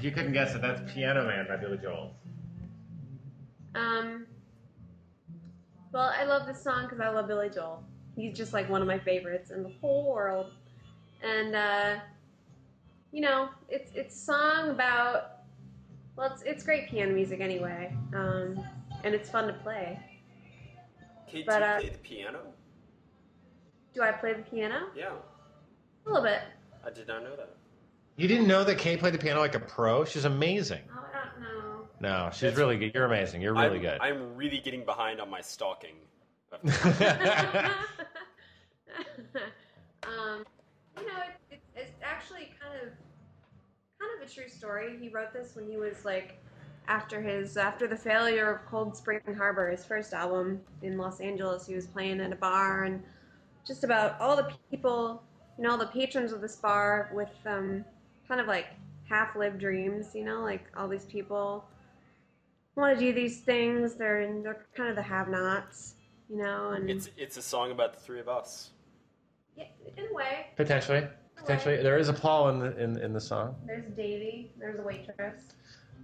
[0.05, 2.15] You don't, if you couldn't guess it, that's Piano Man by Billy Joel.
[3.73, 4.25] Um.
[5.91, 7.83] Well, I love this song because I love Billy Joel.
[8.15, 10.51] He's just like one of my favorites in the whole world,
[11.23, 11.95] and uh,
[13.11, 15.31] you know, it's it's a song about.
[16.15, 18.63] Well, it's it's great piano music anyway, um,
[19.03, 19.99] and it's fun to play.
[21.27, 22.39] Kate, But, do you uh, play the piano?
[23.93, 24.87] Do I play the piano?
[24.95, 25.13] Yeah,
[26.05, 26.41] A little bit.
[26.85, 27.55] I did not know that.
[28.17, 30.05] You didn't know that Kate played the piano like a pro?
[30.05, 30.81] She's amazing.
[30.89, 31.87] Oh, I don't know.
[31.99, 32.93] No, she's That's- really good.
[32.93, 33.41] You're amazing.
[33.41, 33.99] You're really I'm, good.
[33.99, 35.95] I'm really getting behind on my stalking.
[36.63, 36.71] um,
[40.97, 42.89] you know, it, it, it's actually kind of
[43.99, 44.97] kind of a true story.
[44.99, 46.37] He wrote this when he was like
[46.87, 51.67] after his after the failure of Cold Spring Harbor, his first album in Los Angeles.
[51.67, 53.03] He was playing at a bar and
[53.67, 55.23] just about all the people,
[55.57, 57.83] you know, all the patrons of this bar with um,
[58.27, 58.67] kind of like
[59.07, 60.07] half-lived dreams.
[60.13, 61.65] You know, like all these people
[62.75, 63.95] want to do these things.
[63.95, 65.95] They're they're kind of the have-nots.
[66.29, 68.71] You know, and It's it's a song about the three of us.
[69.55, 70.47] yeah, in a way.
[70.55, 73.55] Potentially, potentially, there is a Paul in the in, in the song.
[73.67, 74.51] There's Davy.
[74.57, 75.53] There's a waitress.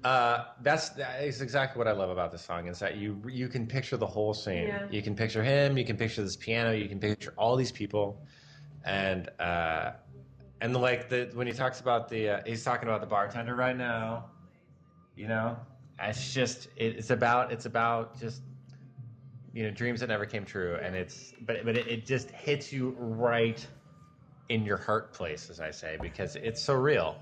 [0.04, 3.48] Uh, that's that is exactly what I love about this song is that you you
[3.48, 4.68] can picture the whole scene.
[4.68, 4.88] Yeah.
[4.92, 5.78] You can picture him.
[5.78, 6.72] You can picture this piano.
[6.72, 8.20] You can picture all these people,
[8.86, 9.92] and uh,
[10.62, 13.76] and like the when he talks about the uh, he's talking about the bartender right
[13.76, 14.26] now.
[15.16, 15.58] You know,
[16.00, 18.44] it's just it, it's about it's about just
[19.54, 22.72] you know dreams that never came true, and it's but but it, it just hits
[22.72, 23.66] you right
[24.50, 27.18] in your heart place, as I say, because it's so real.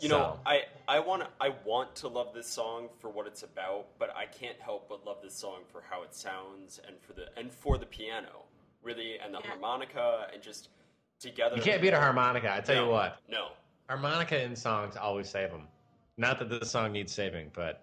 [0.00, 3.86] You know, I I want I want to love this song for what it's about,
[3.98, 7.26] but I can't help but love this song for how it sounds and for the
[7.38, 8.44] and for the piano,
[8.82, 9.46] really, and the Yeah.
[9.46, 10.68] harmonica and just
[11.20, 11.56] together.
[11.56, 12.52] You can't beat a harmonica.
[12.54, 13.18] I tell No, you what.
[13.28, 13.48] No,
[13.88, 15.68] Harmonica in songs always save them.
[16.16, 17.82] Not that this song needs saving, but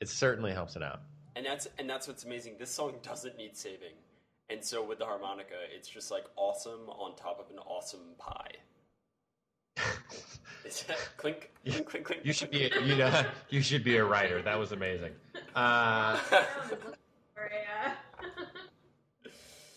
[0.00, 1.00] it certainly helps it out.
[1.36, 2.54] and that's and that's what's amazing.
[2.58, 3.94] This song doesn't need saving,
[4.50, 8.50] and so with the harmonica, it's just like awesome on top of an awesome pie.
[11.16, 12.20] Clink, clink, clink, clink.
[12.24, 14.42] You should be, you know, you should be a writer.
[14.42, 15.12] That was amazing.
[15.56, 16.18] A, uh,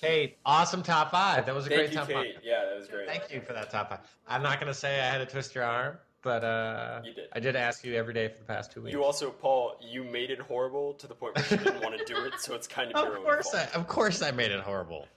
[0.02, 1.46] Kate, awesome top five.
[1.46, 2.36] That was a Thank great you, top Kate.
[2.36, 2.44] five.
[2.44, 3.08] Yeah, that was great.
[3.08, 4.00] Thank you for that top five.
[4.28, 7.28] I'm not going to say I had to twist your arm, but uh, You did.
[7.34, 8.94] I did ask you every day for the past two weeks.
[8.94, 12.04] You also, Paul, you made it horrible to the point where you didn't want to
[12.06, 13.68] do it, so it's kind of your of own course, fault.
[13.74, 15.08] I, of course, I made it horrible.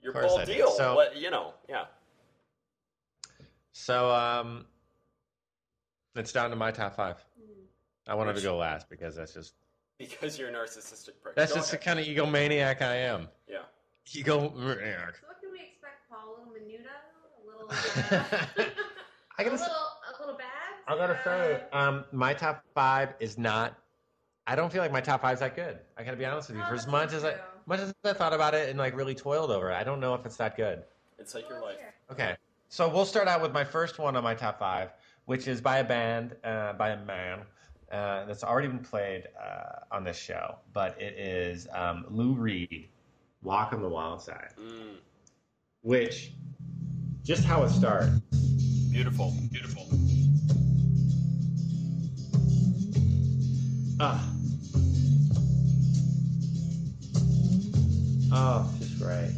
[0.00, 0.70] Your Paul I deal.
[0.70, 1.86] So- what, you know, yeah.
[3.72, 4.66] So, um,
[6.14, 7.16] it's down to my top five.
[8.06, 9.54] I wanted Which- to go last because that's just
[9.98, 11.34] Because you're a narcissistic prick.
[11.34, 13.28] that's Go just the kind of egomaniac I am.
[13.48, 13.58] Yeah.
[14.14, 15.14] Egomaniac.
[15.20, 16.36] so what can we expect, Paul?
[16.36, 16.88] A little menudo?
[17.36, 17.68] A little.
[19.38, 19.68] Uh, I a gotta little.
[19.68, 20.48] A little bad.
[20.88, 23.74] I gotta say, um, my top five is not.
[24.48, 25.78] I don't feel like my top five is that good.
[25.96, 26.64] I gotta be honest with you.
[26.64, 27.34] Oh, For as much not as I,
[27.66, 30.14] much as I thought about it and like really toiled over it, I don't know
[30.14, 30.82] if it's that good.
[31.18, 31.76] It's like your life.
[32.10, 32.34] Okay,
[32.68, 34.90] so we'll start out with my first one on my top five,
[35.26, 37.40] which is by a band, uh, by a man
[37.92, 42.88] uh, that's already been played uh, on this show, but it is um, Lou Reed,
[43.42, 44.96] "Walk on the Wild Side," Mm,
[45.82, 46.32] which
[47.22, 48.20] just how it starts.
[48.90, 49.32] beautiful.
[49.50, 49.86] Beautiful.
[54.00, 54.32] Ah.
[58.30, 59.32] Oh, just great.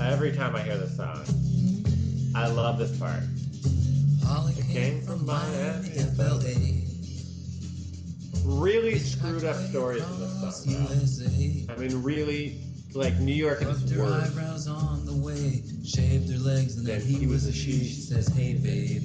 [0.00, 1.24] Every time I hear this song,
[2.34, 3.22] I love this part.
[4.24, 6.82] Holly It came from Miami, FLA.
[8.44, 11.66] Really screwed up stories in this song.
[11.66, 11.72] though.
[11.74, 12.60] I mean, really,
[12.96, 16.86] like New York at Rubbed its her eyebrows on the way, shaved her legs, and
[16.86, 17.84] then he was a she.
[17.84, 19.02] She says, Hey babe,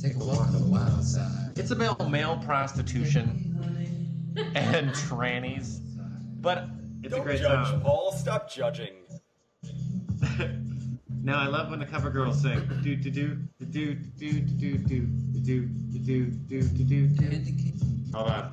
[0.00, 1.52] take a walk on the wild side.
[1.56, 3.50] It's about male prostitution
[4.54, 5.78] and trannies,
[6.40, 6.68] but
[7.02, 7.80] it's Don't great judge, song.
[7.80, 8.12] Paul.
[8.12, 8.92] Stop judging.
[11.22, 13.36] now I love when the cover girls sing do do do
[13.70, 15.06] do do do do do do
[16.04, 17.16] do do do do.
[17.16, 18.52] candy cane, Hold on.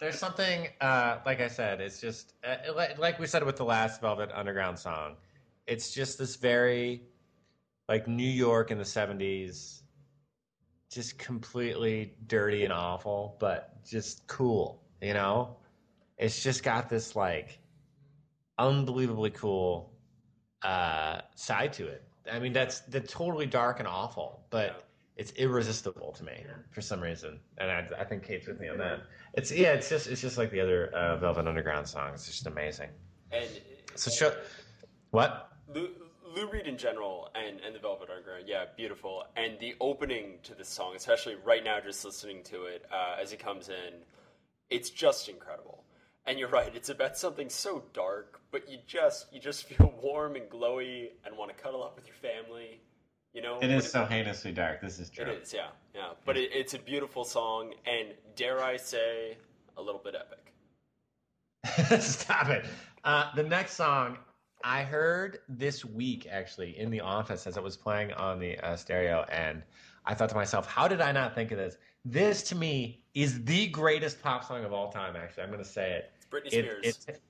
[0.00, 2.56] There's something, uh, like I said, it's just uh,
[2.98, 5.16] like, we said with the last Velvet Underground song.
[5.66, 7.02] It's just this very,
[7.86, 9.82] like New York in the '70s,
[10.90, 14.82] just completely dirty and awful, but just cool.
[15.02, 15.56] You know,
[16.16, 17.60] it's just got this like
[18.56, 19.92] unbelievably cool
[20.62, 22.02] uh, side to it.
[22.30, 24.89] I mean, that's the totally dark and awful, but
[25.20, 28.78] it's irresistible to me for some reason, and I, I think Kate's with me on
[28.78, 29.02] that.
[29.34, 32.26] It's yeah, it's just it's just like the other uh, Velvet Underground songs.
[32.26, 32.88] It's just amazing.
[33.30, 33.46] And
[33.96, 34.34] So show
[35.10, 35.52] what?
[35.74, 35.90] Lou,
[36.34, 38.44] Lou Reed in general, and and the Velvet Underground.
[38.46, 39.24] Yeah, beautiful.
[39.36, 43.34] And the opening to this song, especially right now, just listening to it uh, as
[43.34, 43.92] it comes in,
[44.70, 45.84] it's just incredible.
[46.24, 50.36] And you're right, it's about something so dark, but you just you just feel warm
[50.36, 52.80] and glowy and want to cuddle up with your family.
[53.32, 54.80] You know, It is so heinously dark.
[54.80, 55.26] This is true.
[55.26, 56.10] is, yeah, yeah.
[56.24, 59.36] But it, it's a beautiful song, and dare I say,
[59.76, 62.00] a little bit epic.
[62.02, 62.64] Stop it.
[63.04, 64.18] Uh, the next song
[64.64, 68.76] I heard this week, actually, in the office as it was playing on the uh,
[68.76, 69.62] stereo, and
[70.04, 71.76] I thought to myself, how did I not think of this?
[72.04, 75.44] This, to me, is the greatest pop song of all time, actually.
[75.44, 76.12] I'm going to say it.
[76.16, 77.04] It's Britney It, Spears.
[77.08, 77.20] it,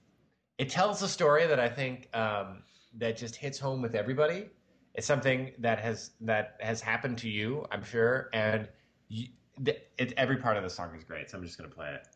[0.59, 2.63] it tells a story that I think um,
[2.97, 4.49] that just hits home with everybody.
[4.95, 8.69] It's something that has that has happened to you, I'm sure, and
[9.09, 9.29] you,
[9.59, 11.31] the, it, every part of the song is great.
[11.31, 12.07] So I'm just going to play it.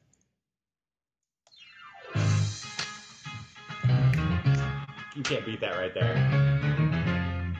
[5.14, 6.16] You can't beat that right there.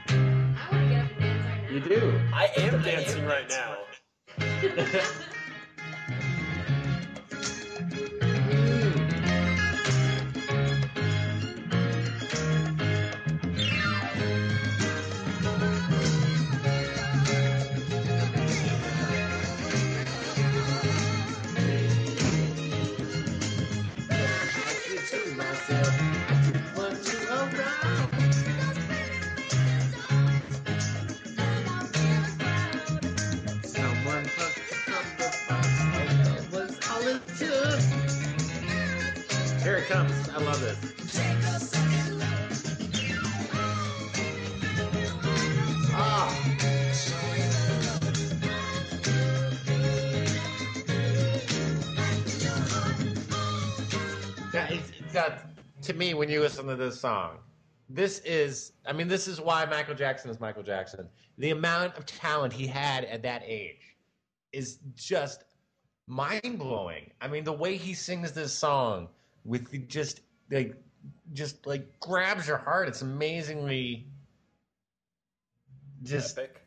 [0.08, 1.70] I want to get up and dance right now.
[1.70, 2.20] You do.
[2.32, 3.76] I am dancing right now.
[39.74, 40.28] Here it comes.
[40.28, 40.78] I love this.
[45.92, 46.30] Ah.
[55.12, 55.44] That,
[55.82, 57.38] to me, when you listen to this song,
[57.88, 61.08] this is, I mean, this is why Michael Jackson is Michael Jackson.
[61.38, 63.96] The amount of talent he had at that age
[64.52, 65.42] is just
[66.06, 67.10] mind blowing.
[67.20, 69.08] I mean, the way he sings this song
[69.44, 70.20] with the just
[70.50, 70.74] like,
[71.32, 72.88] just like grabs your heart.
[72.88, 74.06] It's amazingly
[76.02, 76.60] just Epic.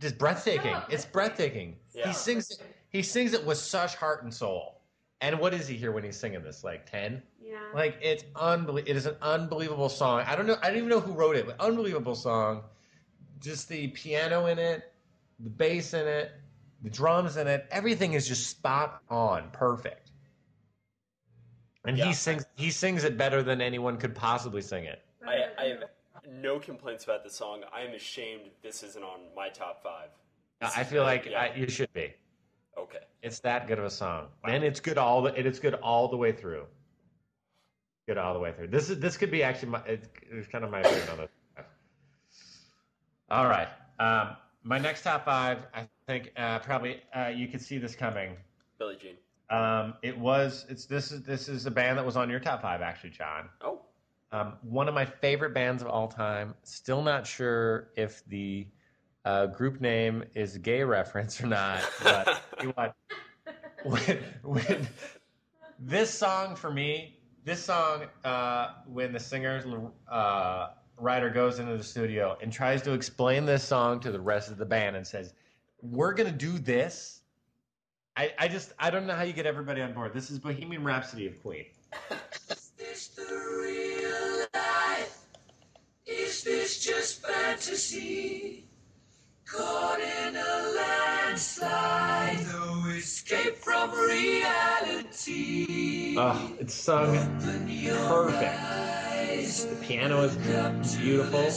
[0.00, 0.70] just breathtaking.
[0.70, 0.84] Yeah.
[0.90, 1.76] It's breathtaking.
[1.94, 2.08] Yeah.
[2.08, 4.80] He sings it, he sings it with such heart and soul.
[5.20, 6.64] And what is he here when he's singing this?
[6.64, 7.22] Like ten?
[7.42, 7.58] Yeah.
[7.74, 8.90] Like it's unbelievable.
[8.90, 10.24] It is an unbelievable song.
[10.26, 10.56] I don't know.
[10.62, 12.62] I don't even know who wrote it, but unbelievable song.
[13.40, 14.92] Just the piano in it,
[15.40, 16.32] the bass in it,
[16.82, 17.66] the drums in it.
[17.70, 19.99] Everything is just spot on, perfect.
[21.84, 22.06] And Yeah.
[22.06, 22.44] he sings.
[22.56, 25.02] He sings it better than anyone could possibly sing it.
[25.26, 25.84] I, I have
[26.30, 27.62] no complaints about the song.
[27.72, 30.08] I am ashamed this isn't on my top five.
[30.60, 31.40] I feel like Yeah.
[31.40, 32.12] I, you should be.
[32.76, 32.98] Okay.
[33.22, 35.34] It's that good of a song, and it's good all the.
[35.38, 36.64] It's good all the way through.
[38.06, 38.68] Good all the way through.
[38.68, 39.82] This is this could be actually my.
[39.86, 41.28] It's, it's kind of my favorite on the.
[43.30, 43.68] All right,
[43.98, 45.58] um, my next top five.
[45.74, 48.36] I think uh, probably uh, you could see this coming.
[48.78, 49.16] Billie Jean.
[49.50, 50.64] Um, it was.
[50.68, 53.48] It's this is this is a band that was on your top five actually, Jon.
[53.60, 53.82] Oh,
[54.32, 56.54] Um, one of my favorite bands of all time.
[56.62, 58.68] Still not sure if the
[59.24, 62.94] uh, group name is a gay reference or not, but you what,
[63.82, 64.88] when, when
[65.80, 71.82] this song for me, this song, uh, when the singer uh, writer goes into the
[71.82, 75.34] studio and tries to explain this song to the rest of the band and says,
[75.82, 77.19] "We're gonna do this."
[78.16, 80.12] I, I just I don't know how you get everybody on board.
[80.12, 81.66] This is Bohemian Rhapsody of Queen.
[82.78, 85.26] Is the real life?
[86.06, 88.66] Is this just fantasy?
[89.46, 94.56] Caught in a landslide, no escape from reality.
[96.16, 97.16] Oh, it's sung
[98.08, 98.60] perfect.
[99.68, 100.36] The piano is
[100.96, 101.50] beautiful.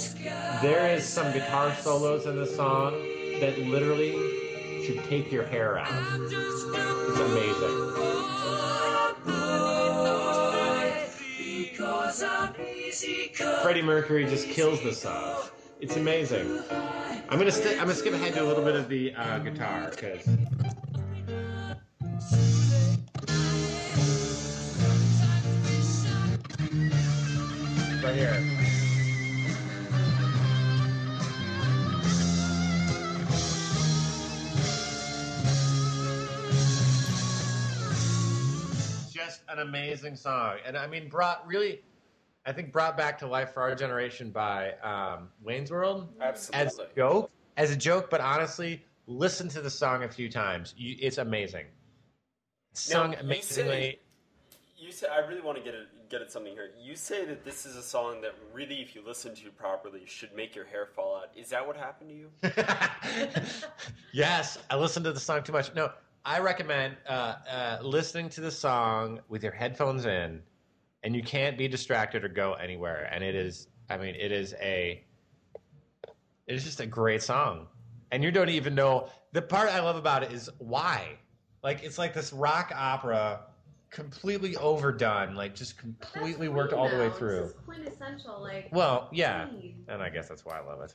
[0.61, 2.93] There is some guitar solos in the song
[3.39, 4.42] that literally
[4.83, 5.87] should take your hair out.
[6.19, 7.93] It's amazing.
[11.71, 13.61] Because I'm easy come.
[13.61, 15.43] Freddie Mercury just kills the song.
[15.79, 16.61] It's amazing.
[17.29, 19.89] I'm gonna st- I'm gonna skip ahead to a little bit of the uh, guitar
[19.89, 20.27] because.
[28.03, 28.52] Right here.
[39.53, 41.81] An amazing song, and I mean, brought really,
[42.45, 46.49] I think, brought back to life for our generation by um, Wayne's World as
[46.79, 48.09] a joke, as a joke.
[48.09, 50.73] But honestly, listen to the song a few times.
[50.77, 51.65] You, it's amazing.
[52.73, 53.71] Sung Now, you amazingly.
[53.71, 53.99] say-
[54.77, 56.71] You said I really want to get a, get at something here.
[56.81, 60.35] You say that this is a song that really, if you listen to properly, should
[60.35, 61.29] make your hair fall out.
[61.35, 62.29] Is that what happened to you?
[64.11, 65.73] yes, I listened to the song too much.
[65.75, 65.91] No,
[66.25, 70.41] I recommend uh, uh, listening to the song with your headphones in,
[71.03, 73.09] and you can't be distracted or go anywhere.
[73.11, 75.03] And it is, I mean, it is a,
[76.47, 77.67] it is just a great song.
[78.11, 81.17] And you don't even know the part I love about it is why,
[81.61, 83.41] like it's like this rock opera,
[83.89, 87.41] completely overdone, like just completely worked all the way through.
[87.41, 88.69] This is quintessential, like.
[88.71, 89.47] Well, yeah,
[89.89, 90.93] and I guess that's why I love it.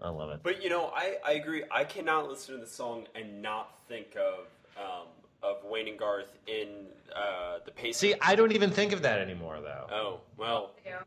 [0.00, 0.40] I love it.
[0.42, 1.62] But you know, I, I agree.
[1.70, 5.06] I cannot listen to the song and not think of um,
[5.42, 6.68] of Wayne and Garth in
[7.14, 7.96] uh, the pace.
[7.96, 9.86] See, I don't even think of that anymore, though.
[9.90, 10.98] Oh well, Yeah.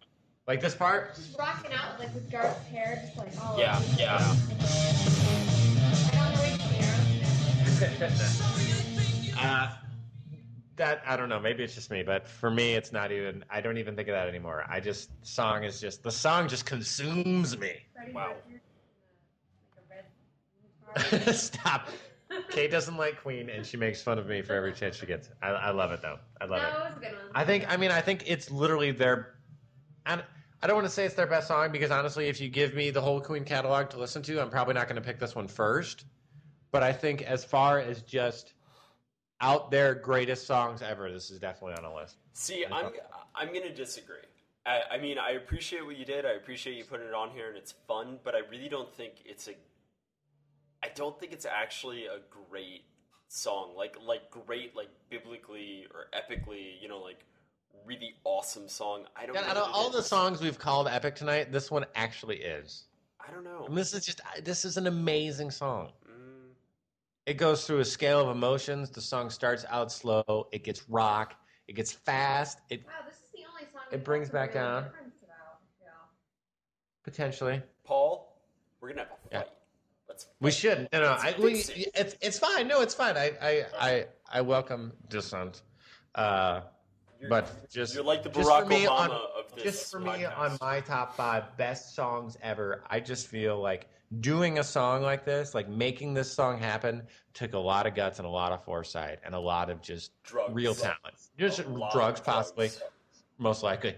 [0.47, 3.85] Like this part, Just rocking out like with Garth's hair, just like all yeah, over.
[3.99, 4.17] yeah.
[4.17, 4.21] I
[6.11, 6.95] don't know which hair.
[9.39, 9.69] uh,
[10.75, 11.39] that I don't know.
[11.39, 13.45] Maybe it's just me, but for me, it's not even.
[13.51, 14.65] I don't even think of that anymore.
[14.67, 17.73] I just song is just the song just consumes me.
[17.93, 18.29] Freddie Wow.
[18.29, 18.59] Mercury,
[19.75, 20.05] like a red
[20.63, 20.78] uniform.
[21.33, 21.87] Stop.
[22.49, 25.29] Kate doesn't like Queen, and she makes fun of me for every chance she gets.
[25.41, 26.19] I, I love it though.
[26.39, 26.73] I No, love it it.
[26.73, 27.31] was a good one.
[27.33, 27.71] I think.
[27.71, 29.35] I mean, I think it's literally their.
[30.05, 30.23] And
[30.61, 32.89] I don't want to say it's their best song because honestly, if you give me
[32.91, 35.47] the whole Queen catalog to listen to, I'm probably not going to pick this one
[35.47, 36.05] first.
[36.71, 38.53] But I think as far as just
[39.41, 42.17] out there greatest songs ever, this is definitely on a list.
[42.33, 42.91] See, I'm
[43.35, 44.17] I'm gonna disagree.
[44.65, 46.25] I, I mean, I appreciate what you did.
[46.25, 48.19] I appreciate you putting it on here, and it's fun.
[48.23, 49.53] But I really don't think it's a.
[50.83, 52.19] I don't think it's actually a
[52.49, 52.83] great
[53.27, 53.71] song.
[53.75, 57.25] Like like great like biblically or epically, you know, like
[57.85, 59.05] really awesome song.
[59.15, 59.35] I don't.
[59.35, 61.85] Yeah, know out of that it all the songs we've called epic tonight, this one
[61.95, 62.85] actually is.
[63.25, 63.65] I don't know.
[63.67, 65.91] And this is just this is an amazing song.
[66.09, 66.51] Mm,
[67.25, 68.89] It goes through a scale of emotions.
[68.89, 71.35] The song starts out slow, it gets rock,
[71.67, 73.81] it gets fast, it Wow, this is the only song.
[73.91, 74.85] It brings back real down.
[75.81, 75.89] Yeah.
[77.03, 77.61] potentially.
[77.83, 78.35] Paul,
[78.79, 79.43] we're gonna have a Yeah.
[80.23, 80.33] Fight.
[80.41, 80.55] Let's.
[80.63, 80.89] We should.
[80.93, 81.11] No, no.
[81.19, 81.51] I, we,
[81.95, 82.67] it's it's fine.
[82.67, 83.17] No, it's fine.
[83.17, 85.61] I I I, I welcome dissent.
[86.15, 86.61] Uh,
[87.19, 89.91] You're- but just you're like the just Barack for me Obama on, of this just
[89.91, 92.83] for me on my top five best songs ever.
[92.89, 93.87] I just feel like
[94.21, 97.03] doing a song like this, like making this song happen,
[97.33, 100.11] took a lot of guts and a lot of foresight and a lot of just
[100.23, 100.53] Drugs.
[100.53, 100.97] real talent.
[101.37, 102.81] Just A drugs, possibly, drugs.
[103.39, 103.95] Most likely.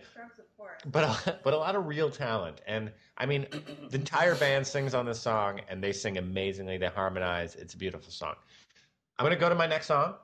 [0.86, 2.62] But a, but a lot of real talent.
[2.66, 3.46] And i mean
[3.90, 6.78] the entire band sings on this song and they sing amazingly.
[6.78, 7.56] They harmonize.
[7.56, 8.36] It's a beautiful song.
[9.20, 10.16] I'm going to go to my next song.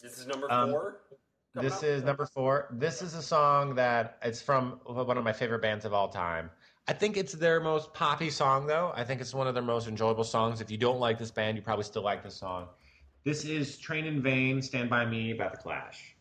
[0.00, 1.00] This is number Um, four.
[1.54, 1.84] coming this up?
[1.84, 2.68] is number four.
[2.72, 6.50] This is a song that it's from one of my favorite bands of all time.
[6.88, 8.92] I think it's their most poppy song though.
[8.96, 10.60] I think it's one of their most enjoyable songs.
[10.60, 12.66] If you don't like this band you probably still like this song.
[13.24, 16.16] This is train in vain stand by me by the clash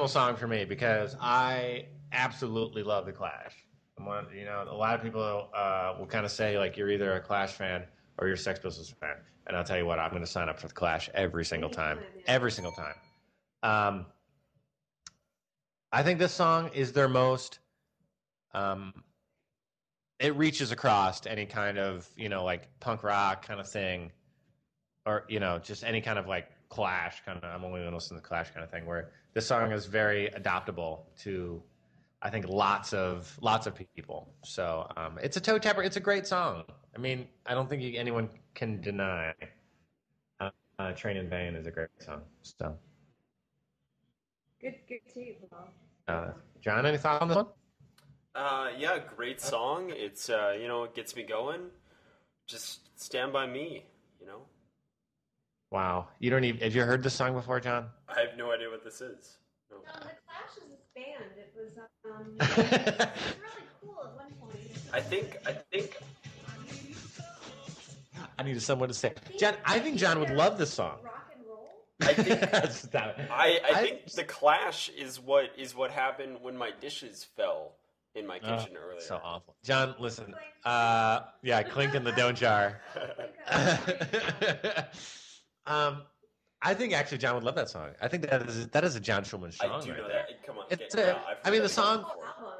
[0.00, 3.54] personal song for me because I absolutely love the Clash.
[3.98, 6.88] I'm one, you know, a lot of people uh, will kind of say like you're
[6.88, 7.84] either a Clash fan
[8.16, 10.48] or you're a Sex Pistols fan, and I'll tell you what, I'm going to sign
[10.48, 12.94] up for the Clash every single time, every single time.
[13.62, 14.06] Um,
[15.92, 17.58] I think this song is their most.
[18.54, 19.04] Um,
[20.18, 24.12] it reaches across any kind of you know like punk rock kind of thing
[25.04, 27.96] or you know just any kind of like clash kind of i'm only going to
[27.96, 31.62] listen to clash kind of thing where this song is very adaptable to
[32.22, 36.00] i think lots of lots of people so um, it's a toe tapper it's a
[36.00, 36.64] great song
[36.96, 39.34] i mean i don't think you, anyone can deny
[40.40, 42.74] uh, uh, train in vain is a great song so
[44.60, 45.68] Good, good too, Paul.
[46.08, 47.46] uh, jon any thoughts on this one
[48.32, 49.90] Uh, yeah, great song.
[49.90, 51.62] It's uh, you know, it gets me going.
[52.46, 53.84] Just stand by me.
[54.20, 54.42] You know,
[55.70, 58.68] wow you don't even have you heard this song before jon I have no idea
[58.70, 59.38] what this is.
[59.70, 59.76] No.
[59.76, 61.30] No, the Clash is this band.
[61.36, 61.84] It was um,
[62.40, 62.66] it was
[63.38, 64.72] really cool at one point.
[64.92, 65.96] I think I think
[68.38, 71.46] i needed someone to say jon i think jon would love this song Rock and
[71.46, 71.84] roll.
[72.02, 73.28] I think Stop it.
[73.30, 77.76] I, I I- think the clash is what is what happened when my dishes fell
[78.16, 79.00] in my Oh, kitchen earlier.
[79.00, 79.54] So awful.
[79.62, 80.34] Jon, listen.
[80.64, 82.80] Uh, yeah, clink in the don't jar.
[85.66, 86.02] um,
[86.62, 87.90] I think actually Jon would love that song.
[88.02, 89.82] I think that is that is a Jon Schulman I song.
[89.84, 90.26] do right know there.
[90.28, 90.46] that.
[90.46, 90.64] Come on.
[90.70, 92.16] It's get- a- yeah, I've mean, the song song-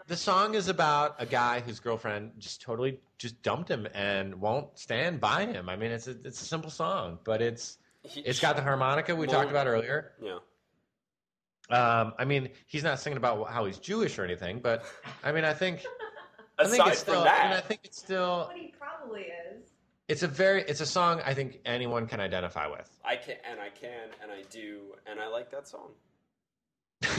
[0.07, 4.79] The song is about a guy whose girlfriend just totally just dumped him and won't
[4.79, 5.69] stand by him.
[5.69, 9.27] I mean, it's a it's a simple song, but it's it's got the harmonica we
[9.27, 10.13] talked about earlier.
[10.23, 10.39] Yeah.
[11.71, 14.85] Um, I mean, he's not singing about how he's Jewish or anything, but
[15.23, 15.85] I mean, I think
[16.59, 17.15] I think Aside it's still.
[17.17, 18.39] from that, I mean, I think it's still.
[18.49, 19.50] What he probably is.
[20.11, 20.63] It's a very.
[20.63, 22.91] It's a song I think anyone can identify with.
[23.05, 25.91] I can and I can and I do and I like that song.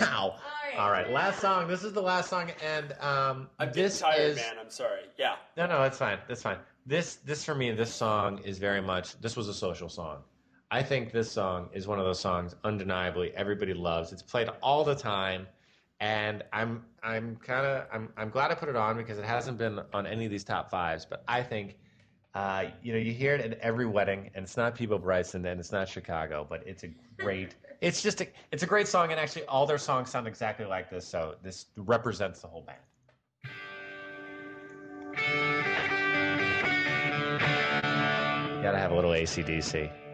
[0.00, 0.36] wow.
[0.78, 1.66] All right, last song.
[1.66, 4.36] This is the last song, and um, I'm this tired, is.
[4.36, 4.54] man.
[4.60, 5.02] I'm sorry.
[5.18, 5.34] Yeah.
[5.56, 6.18] No, no, it's fine.
[6.28, 6.58] That's fine.
[6.86, 9.20] This, this for me, this song is very much.
[9.20, 10.18] This was a social song.
[10.70, 14.12] I think this song is one of those songs, undeniably, everybody loves.
[14.12, 15.46] It's played all the time,
[16.00, 19.58] and I'm, I'm kind of, I'm, I'm glad I put it on because it hasn't
[19.58, 21.06] been on any of these top fives.
[21.06, 21.76] But I think,
[22.34, 25.58] uh, you know, you hear it at every wedding, and it's not Peabo Bryson, and
[25.58, 26.88] it's not Chicago, but it's a
[27.18, 27.54] great.
[27.82, 30.88] It's just a, it's a great song, and actually, all their songs sound exactly like
[30.88, 31.06] this.
[31.06, 32.78] So this represents the whole band.
[38.56, 40.05] You gotta have a little ACDC.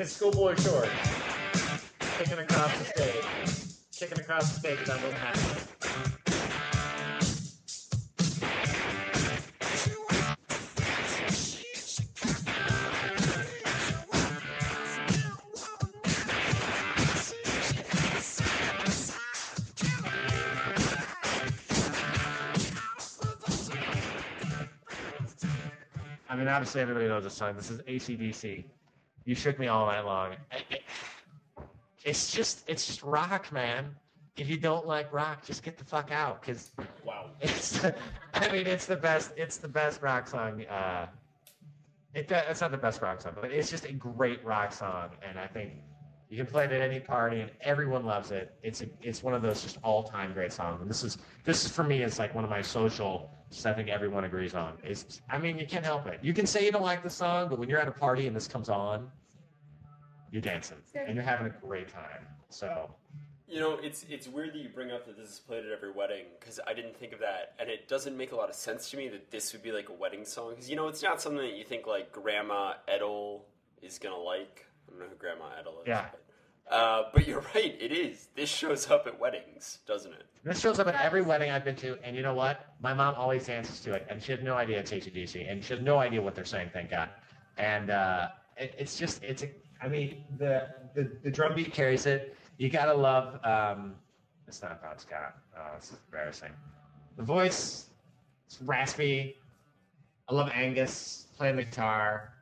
[0.00, 0.88] In his schoolboy shorts,
[2.16, 3.22] kicking across the stage,
[3.92, 5.36] kicking across the stage with that little hat.
[26.30, 27.54] I mean, obviously everybody knows this song.
[27.54, 28.64] This is ACDC.
[29.24, 30.34] You shook me all night long.
[32.04, 33.94] It's just, it's just rock, man.
[34.36, 36.70] If you don't like rock, just get the fuck out, because
[37.04, 37.26] Wow.
[37.40, 37.84] it's.
[38.32, 39.32] I mean, it's the best.
[39.36, 40.64] It's the best rock song.
[40.64, 41.06] Uh,
[42.14, 45.38] it, it's not the best rock song, but it's just a great rock song, and
[45.38, 45.72] I think
[46.30, 48.54] you can play it at any party, and everyone loves it.
[48.62, 50.80] It's a, it's one of those just all time great songs.
[50.80, 53.30] And this is this is for me is like one of my social.
[53.64, 54.74] I think everyone agrees on.
[54.84, 56.20] It's, I mean, you can't help it.
[56.22, 58.36] You can say you don't like the song, but when you're at a party and
[58.36, 59.10] this comes on,
[60.30, 62.28] you're dancing and you're having a great time.
[62.48, 62.94] So
[63.48, 65.90] You know, it's it's weird that you bring up that this is played at every
[65.90, 68.88] wedding because I didn't think of that, and it doesn't make a lot of sense
[68.92, 70.50] to me that this would be like a wedding song.
[70.50, 73.46] Because you know, it's not something that you think like Grandma Edel
[73.82, 74.66] is gonna like.
[74.90, 75.66] I don't know who Grandma is.
[75.86, 76.06] Yeah.
[76.10, 77.76] But, uh, but you're right.
[77.80, 78.28] It is.
[78.34, 80.24] This shows up at weddings, doesn't it?
[80.44, 82.74] This shows up at every wedding I've been to, and you know what?
[82.80, 85.74] My mom always dances to it, and she has no idea it's ACDC, and she
[85.74, 87.10] has no idea what they're saying, thank God.
[87.58, 89.50] And uh, it, it's just, it's a,
[89.82, 92.36] I mean, the, the, the drum beat carries it.
[92.58, 93.94] You gotta love, um,
[94.46, 95.36] it's not Bon Scott.
[95.56, 96.52] Oh, this is embarrassing.
[97.16, 97.86] The voice,
[98.46, 99.36] it's raspy.
[100.28, 102.32] I love Angus playing the guitar.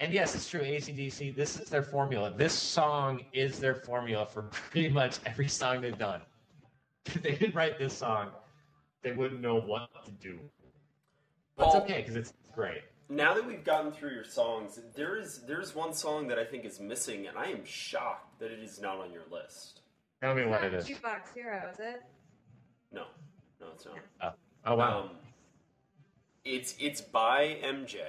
[0.00, 0.60] And yes, it's true.
[0.60, 2.32] ACDC, this is their formula.
[2.36, 6.20] This song is their formula for pretty much every song they've done.
[7.06, 8.28] If they didn't write this song,
[9.02, 10.38] they wouldn't know what to do.
[11.56, 12.82] But it's okay because it's great.
[13.08, 16.66] Now that we've gotten through your songs, there is there's one song that I think
[16.66, 19.80] is missing, and I am shocked that it is not on your list.
[20.20, 20.86] Tell me what Not it is.
[20.86, 22.02] Jukebox Hero, is it?
[22.92, 23.04] No,
[23.58, 24.36] no, it's not.
[24.66, 25.00] Oh wow.
[25.04, 25.10] Um,
[26.44, 28.00] it's it's by MJ.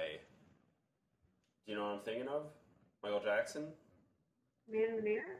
[1.70, 2.46] Do you know what I'm thinking of?
[3.00, 3.68] Michael Jackson.
[4.68, 5.38] Man in the Mirror?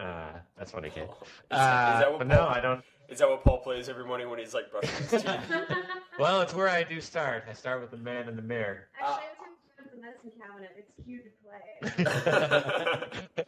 [0.00, 1.02] uh, that's funny, kid.
[1.02, 1.08] Is,
[1.50, 2.82] Uh, is that what but Paul, no, I don't.
[3.10, 5.26] Is that what Paul plays every morning when he's like brushing his teeth?
[6.18, 7.44] Well, it's where I do start.
[7.50, 8.88] I start with the man in the mirror.
[8.98, 10.70] Actually, I was in the medicine cabinet.
[10.74, 12.06] It's cute to
[13.36, 13.44] play.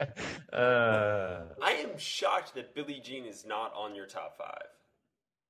[0.52, 4.68] uh, I am shocked that Billie Jean is not on your top five.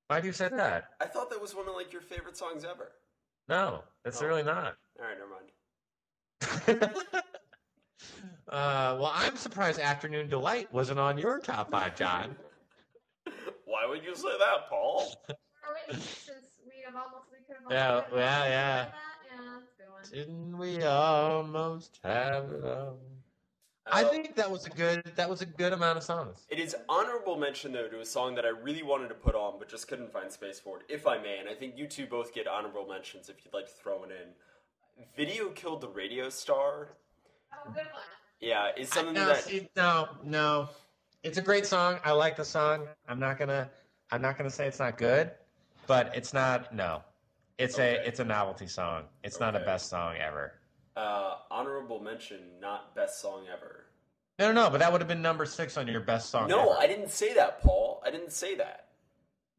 [0.07, 0.91] why do you say that?
[1.01, 2.93] I thought that was one of like your favorite songs ever.
[3.53, 4.27] No, it's Oh.
[4.27, 4.79] really not.
[4.99, 6.81] All right, never mind.
[8.49, 12.35] uh, well, I'm surprised Afternoon Delight wasn't on your top five, Jon.
[13.67, 15.15] Why would you say that, Paul?
[15.91, 18.49] Since we have almost, we could have Yeah, yeah, yeah.
[18.49, 18.89] Yeah,
[19.61, 20.03] that's a good one.
[20.11, 23.01] Didn't we almost have it all?
[23.91, 25.03] I Uh, think that was a good.
[25.17, 26.47] That was a good amount of songs.
[26.49, 29.59] It is honorable mention though to a song that I really wanted to put on,
[29.59, 30.85] but just couldn't find space for it.
[30.89, 33.67] If I may, and I think you two both get honorable mentions if you'd like
[33.67, 35.05] to throw it in.
[35.17, 36.91] Video killed the radio star.
[37.53, 38.03] Oh, good one.
[38.41, 40.69] Yeah, it's something no, that see, no, no.
[41.25, 41.99] It's a great song.
[42.05, 42.87] I like the song.
[43.09, 43.69] I'm not gonna.
[44.13, 45.33] I'm not gonna say it's not good,
[45.89, 46.73] but it's not.
[46.75, 47.03] No,
[47.59, 47.97] it's Okay.
[47.97, 48.03] a.
[48.07, 49.05] It's a novelty song.
[49.25, 50.55] It's not a best song ever.
[50.97, 53.87] Uh, honorable mention, not best song ever.
[54.39, 56.49] No, no, no, but that would have been number six on your best song.
[56.49, 56.81] No, ever.
[56.81, 58.03] I didn't say that, Paul.
[58.05, 58.89] I didn't say that.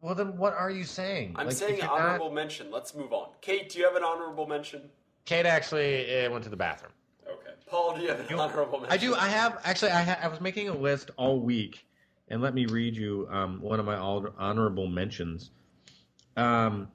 [0.02, 1.36] Well, then what are you saying?
[1.38, 2.70] I'm Like, saying you're not- honorable mention.
[2.70, 3.30] Let's move on.
[3.42, 4.90] Kate, do you have an honorable mention?
[5.26, 6.92] Kate actually uh, went to the bathroom.
[7.26, 7.52] Okay.
[7.66, 8.92] Paul, do you have an honorable mention?
[8.94, 9.16] I do.
[9.16, 9.92] I have actually.
[9.92, 11.86] I, ha- I was making a list all week,
[12.28, 15.52] and let me read you um, one of my honorable mentions.
[16.36, 16.90] Um,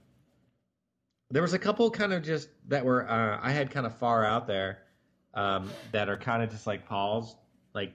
[1.31, 4.25] there was a couple kind of just that were uh, I had kind of far
[4.25, 4.85] out there
[5.35, 7.37] um, that are kind of just like Paul's
[7.75, 7.95] like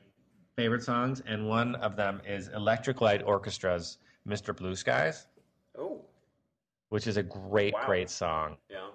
[0.55, 4.55] favorite songs, and one of them is Electric Light Orchestra's "Mr.
[4.55, 5.27] Blue Skies,"
[5.77, 6.01] Oh,
[6.89, 7.85] which is a great, Wow.
[7.85, 8.57] great song.
[8.69, 8.89] yeah.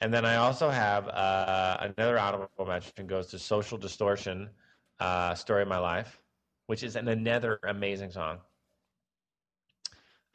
[0.00, 4.48] And then I also have uh, another honorable mention goes to Social Distortion,
[5.00, 6.20] uh, Story of My Life,
[6.66, 8.38] which is an, another amazing song.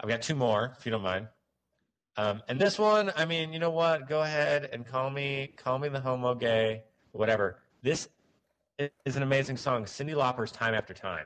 [0.02, 1.28] I've got two more, if you don't mind.
[2.18, 4.08] Um, and this one, I mean, you know what?
[4.08, 7.60] Go ahead and call me, call me the homo gay, whatever.
[7.82, 8.10] This
[8.78, 9.86] is an amazing song.
[9.86, 11.26] Cyndi Lauper's "Time After Time."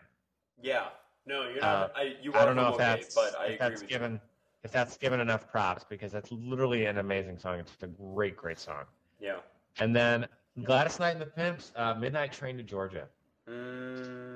[0.61, 0.87] Yeah.
[1.25, 1.91] No, you're Uh, not.
[1.95, 4.21] I, you I don't know if homo gay, that's but I if that's given
[4.63, 7.59] if that's given enough props because that's literally an amazing song.
[7.59, 8.85] It's a great, great song.
[9.19, 9.37] Yeah.
[9.79, 10.27] And then
[10.63, 13.07] Gladys Knight and the Pimps, uh, Midnight Train to Georgia.
[13.47, 13.53] Mm,
[13.93, 14.26] I don't know.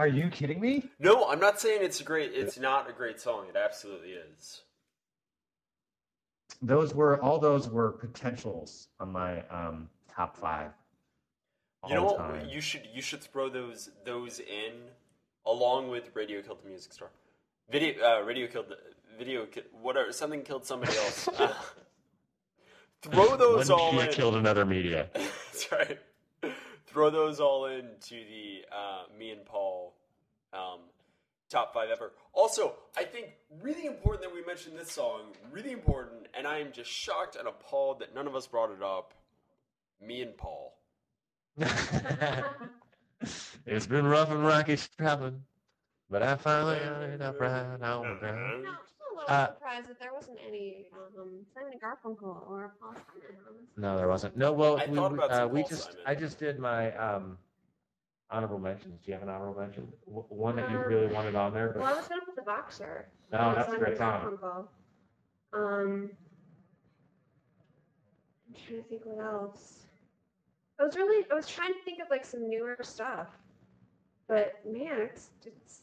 [0.00, 0.88] Are you kidding me?
[0.98, 2.30] No, I'm not saying it's a great.
[2.32, 3.44] It's not a great song.
[3.50, 4.62] It absolutely is.
[6.62, 10.70] Those were all those were potentials on my um, top five.
[11.86, 12.50] You know all what?
[12.50, 14.72] You should you should throw those those in
[15.44, 17.10] along with Radio Killed the Music Store.
[17.70, 18.78] Video uh, Radio Killed the
[19.18, 21.28] video ki- whatever something killed somebody else.
[21.28, 21.52] Uh,
[23.02, 24.14] throw those One all media in.
[24.14, 25.10] killed another media.
[25.12, 25.98] That's right.
[26.92, 29.94] Throw those all into the uh, me and Paul
[30.52, 30.80] um,
[31.48, 32.12] top five ever.
[32.32, 33.28] Also, I think
[33.62, 35.34] really important that we mention this song.
[35.52, 38.82] Really important, and I am just shocked and appalled that none of us brought it
[38.82, 39.14] up.
[40.00, 40.76] Me and Paul.
[43.66, 45.42] it's been rough and rocky traveling,
[46.08, 48.66] but I finally ended up right on the ground.
[49.20, 50.86] No, I'm little Uh, surprised that there wasn't any
[51.18, 53.36] um, Simon and Garfunkel or Paul Simon.
[53.46, 53.54] on.
[53.82, 54.36] No, there wasn't.
[54.36, 56.00] No, well, I we, thought we- about uh, some we Paul just Simon.
[56.06, 57.38] I just did my um,
[58.30, 59.00] honorable mentions.
[59.00, 59.92] Do you have an honorable mention?
[60.06, 62.42] W- one that you really wanted on there, Well, I but was gonna put the
[62.42, 63.08] boxer.
[63.32, 64.26] No, Uh, that's a Simon great song.
[64.28, 64.68] and Garfunkel.
[65.52, 66.10] Um,
[68.48, 69.76] I'm trying to think what else.
[70.78, 73.28] I was really, I was trying to think of like some newer stuff,
[74.28, 75.82] but man, it's it's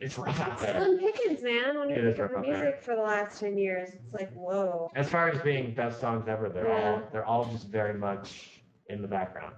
[0.00, 0.80] it's rough out there.
[0.82, 1.78] Slim Pickens, man.
[1.78, 2.62] When It is think of the rough out there.
[2.64, 4.90] music for the last ten years, it's like whoa.
[4.94, 9.02] As far as being best songs ever, they're all they're all just very much in
[9.02, 9.54] the background.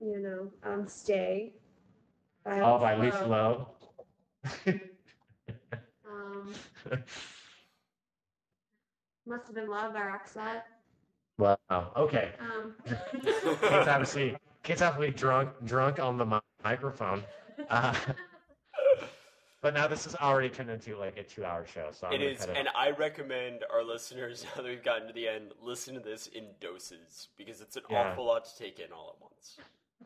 [0.00, 1.54] You know, um, Stay.
[2.44, 3.68] By All by Lisa Loeb.
[6.10, 6.52] Um,
[9.26, 10.62] Must have been Love by Roxette.
[11.38, 11.56] wow.
[11.96, 12.32] Okay.
[12.40, 12.74] Um.
[13.22, 17.22] Kids obviously Kate's obviously drunk drunk on the mi- microphone.
[17.70, 17.94] Uh,
[19.62, 22.38] but now this has already turned into like a two hour show, so I'm It
[22.38, 22.68] gonna it and.
[22.76, 26.46] I recommend our listeners, now that we've gotten to the end, listen to this in
[26.60, 28.10] doses because it's an Yeah.
[28.10, 29.56] awful lot to take in all at once.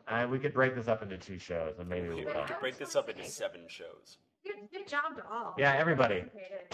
[0.07, 2.77] Uh, we could break this up into two shows, and maybe We we could break
[2.77, 4.17] this up into seven shows.
[4.45, 5.55] good, good job to all.
[5.57, 6.23] Yeah, everybody.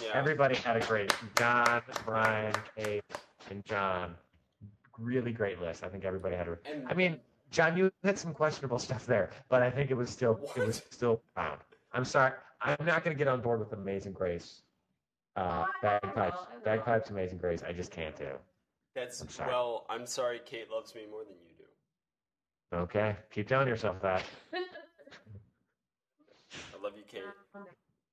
[0.01, 0.09] Yeah.
[0.13, 3.03] Everybody had a great Jon, Brian, Kate,
[3.49, 4.15] and Jon.
[4.99, 5.83] Really great list.
[5.83, 6.57] I think everybody had a.
[6.65, 7.19] And- I mean,
[7.49, 10.83] Jon, you had some questionable stuff there, but I think it was still it was
[10.91, 11.61] still found.
[11.93, 12.33] I'm sorry.
[12.63, 14.61] I'm not going to get on board with Amazing Grace.
[15.35, 17.61] Uh, I will, bagpipes, bagpipes, Amazing Grace.
[17.67, 18.29] I just can't do.
[18.95, 19.49] That's I'm sorry.
[19.51, 19.85] well.
[19.89, 20.39] I'm sorry.
[20.45, 22.77] Kate loves me more than you do.
[22.77, 24.23] Okay, keep telling yourself that.
[24.53, 24.59] I
[26.83, 27.23] love you, Kate.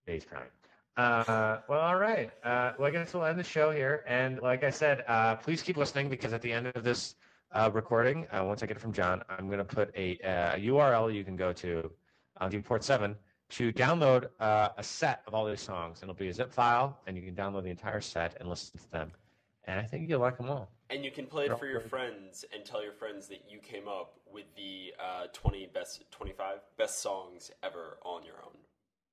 [0.07, 0.49] Days crying.
[0.97, 2.31] Uh, well, all right.
[2.45, 4.05] Uh, well, I guess we'll end the show here.
[4.07, 7.15] And like I said, uh, please keep listening because at the end of this
[7.53, 10.57] uh, recording, uh, once I get it from Jon, I'm going to put a, uh,
[10.57, 11.91] a URL you can go to
[12.39, 13.15] on Viewport 7
[13.51, 16.01] to download uh, a set of all these songs.
[16.03, 18.79] And it'll be a zip file, and you can download the entire set and listen
[18.79, 19.13] to them.
[19.65, 20.71] And I think you'll like them all.
[20.89, 23.87] And you can play it for your friends and tell your friends that you came
[23.87, 28.57] up with the uh, 20 best, 25 best songs ever on your own,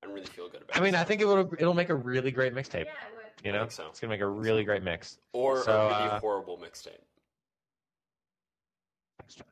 [0.02, 0.76] and really feel good about.
[0.76, 0.80] It.
[0.80, 2.86] I mean, I think it will, it'll make a really great mixtape.
[2.86, 3.44] Yeah, I would.
[3.44, 3.86] You I know, think so.
[3.88, 5.18] it's gonna make a really great mix.
[5.32, 6.98] or so, a really uh, horrible mixtape.
[9.20, 9.46] Thanks, Jon.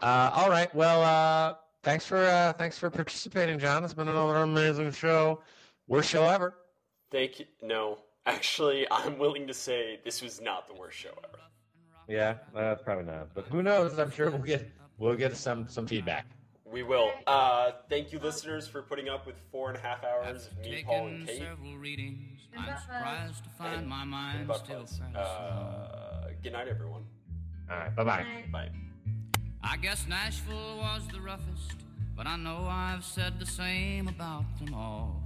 [0.00, 0.74] Uh, all right.
[0.74, 3.84] Well, uh, thanks for uh, thanks for participating, Jon.
[3.84, 5.40] It's been another amazing show.
[5.86, 6.54] Worst show ever.
[7.10, 7.46] Thank you.
[7.62, 11.38] No, actually, I'm willing to say this was not the worst show ever.
[12.08, 13.34] Yeah, that's uh, probably not.
[13.34, 13.98] But who knows?
[13.98, 16.26] I'm sure we'll get we'll get some some feedback.
[16.64, 17.10] We will.
[17.26, 20.84] Uh, thank you, listeners, for putting up with four and a half hours of me,
[20.86, 21.42] Paul, and Kate.
[21.76, 24.86] Readings, I'm surprised to find my mind still.
[25.16, 27.02] Uh, good night, everyone.
[27.68, 27.94] All right.
[27.94, 28.26] Bye-bye.
[28.52, 28.68] bye.
[28.68, 28.70] bye.
[29.62, 31.76] I guess Nashville was the roughest,
[32.16, 35.22] but I know I've said the same about them all.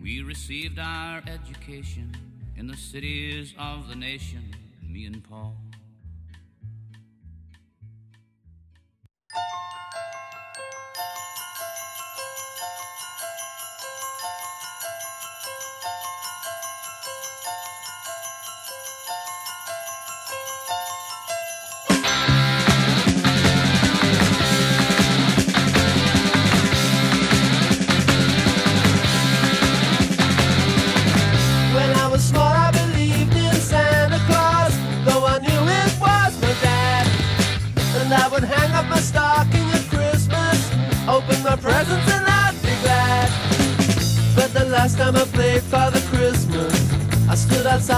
[0.00, 2.16] We received our education
[2.56, 5.54] in the cities of the nation, me and Paul.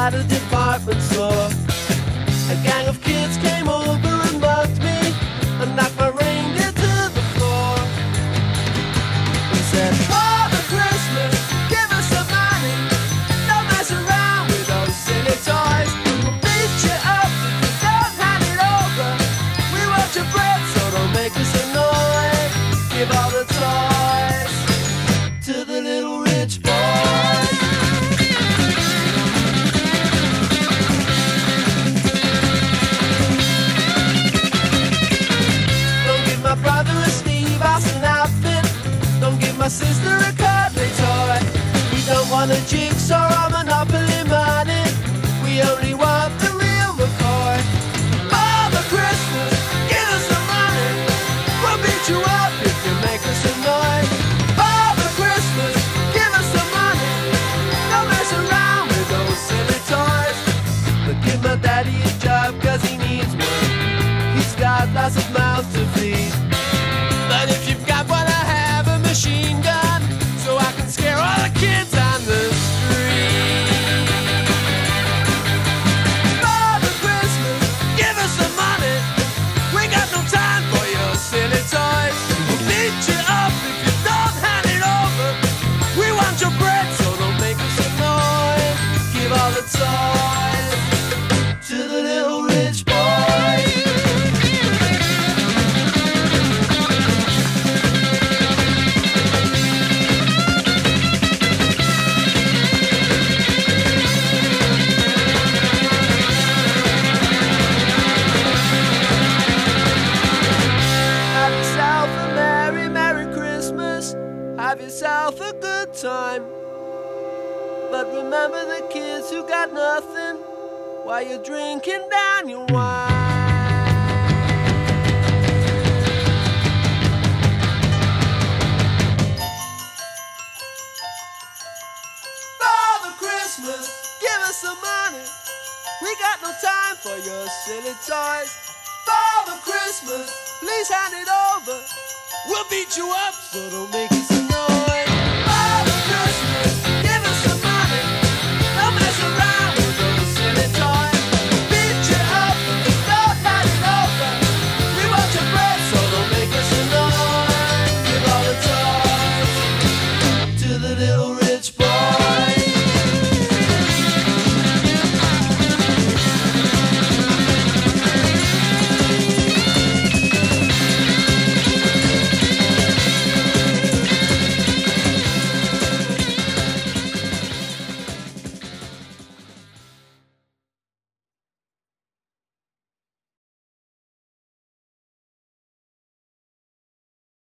[0.00, 0.39] gotta do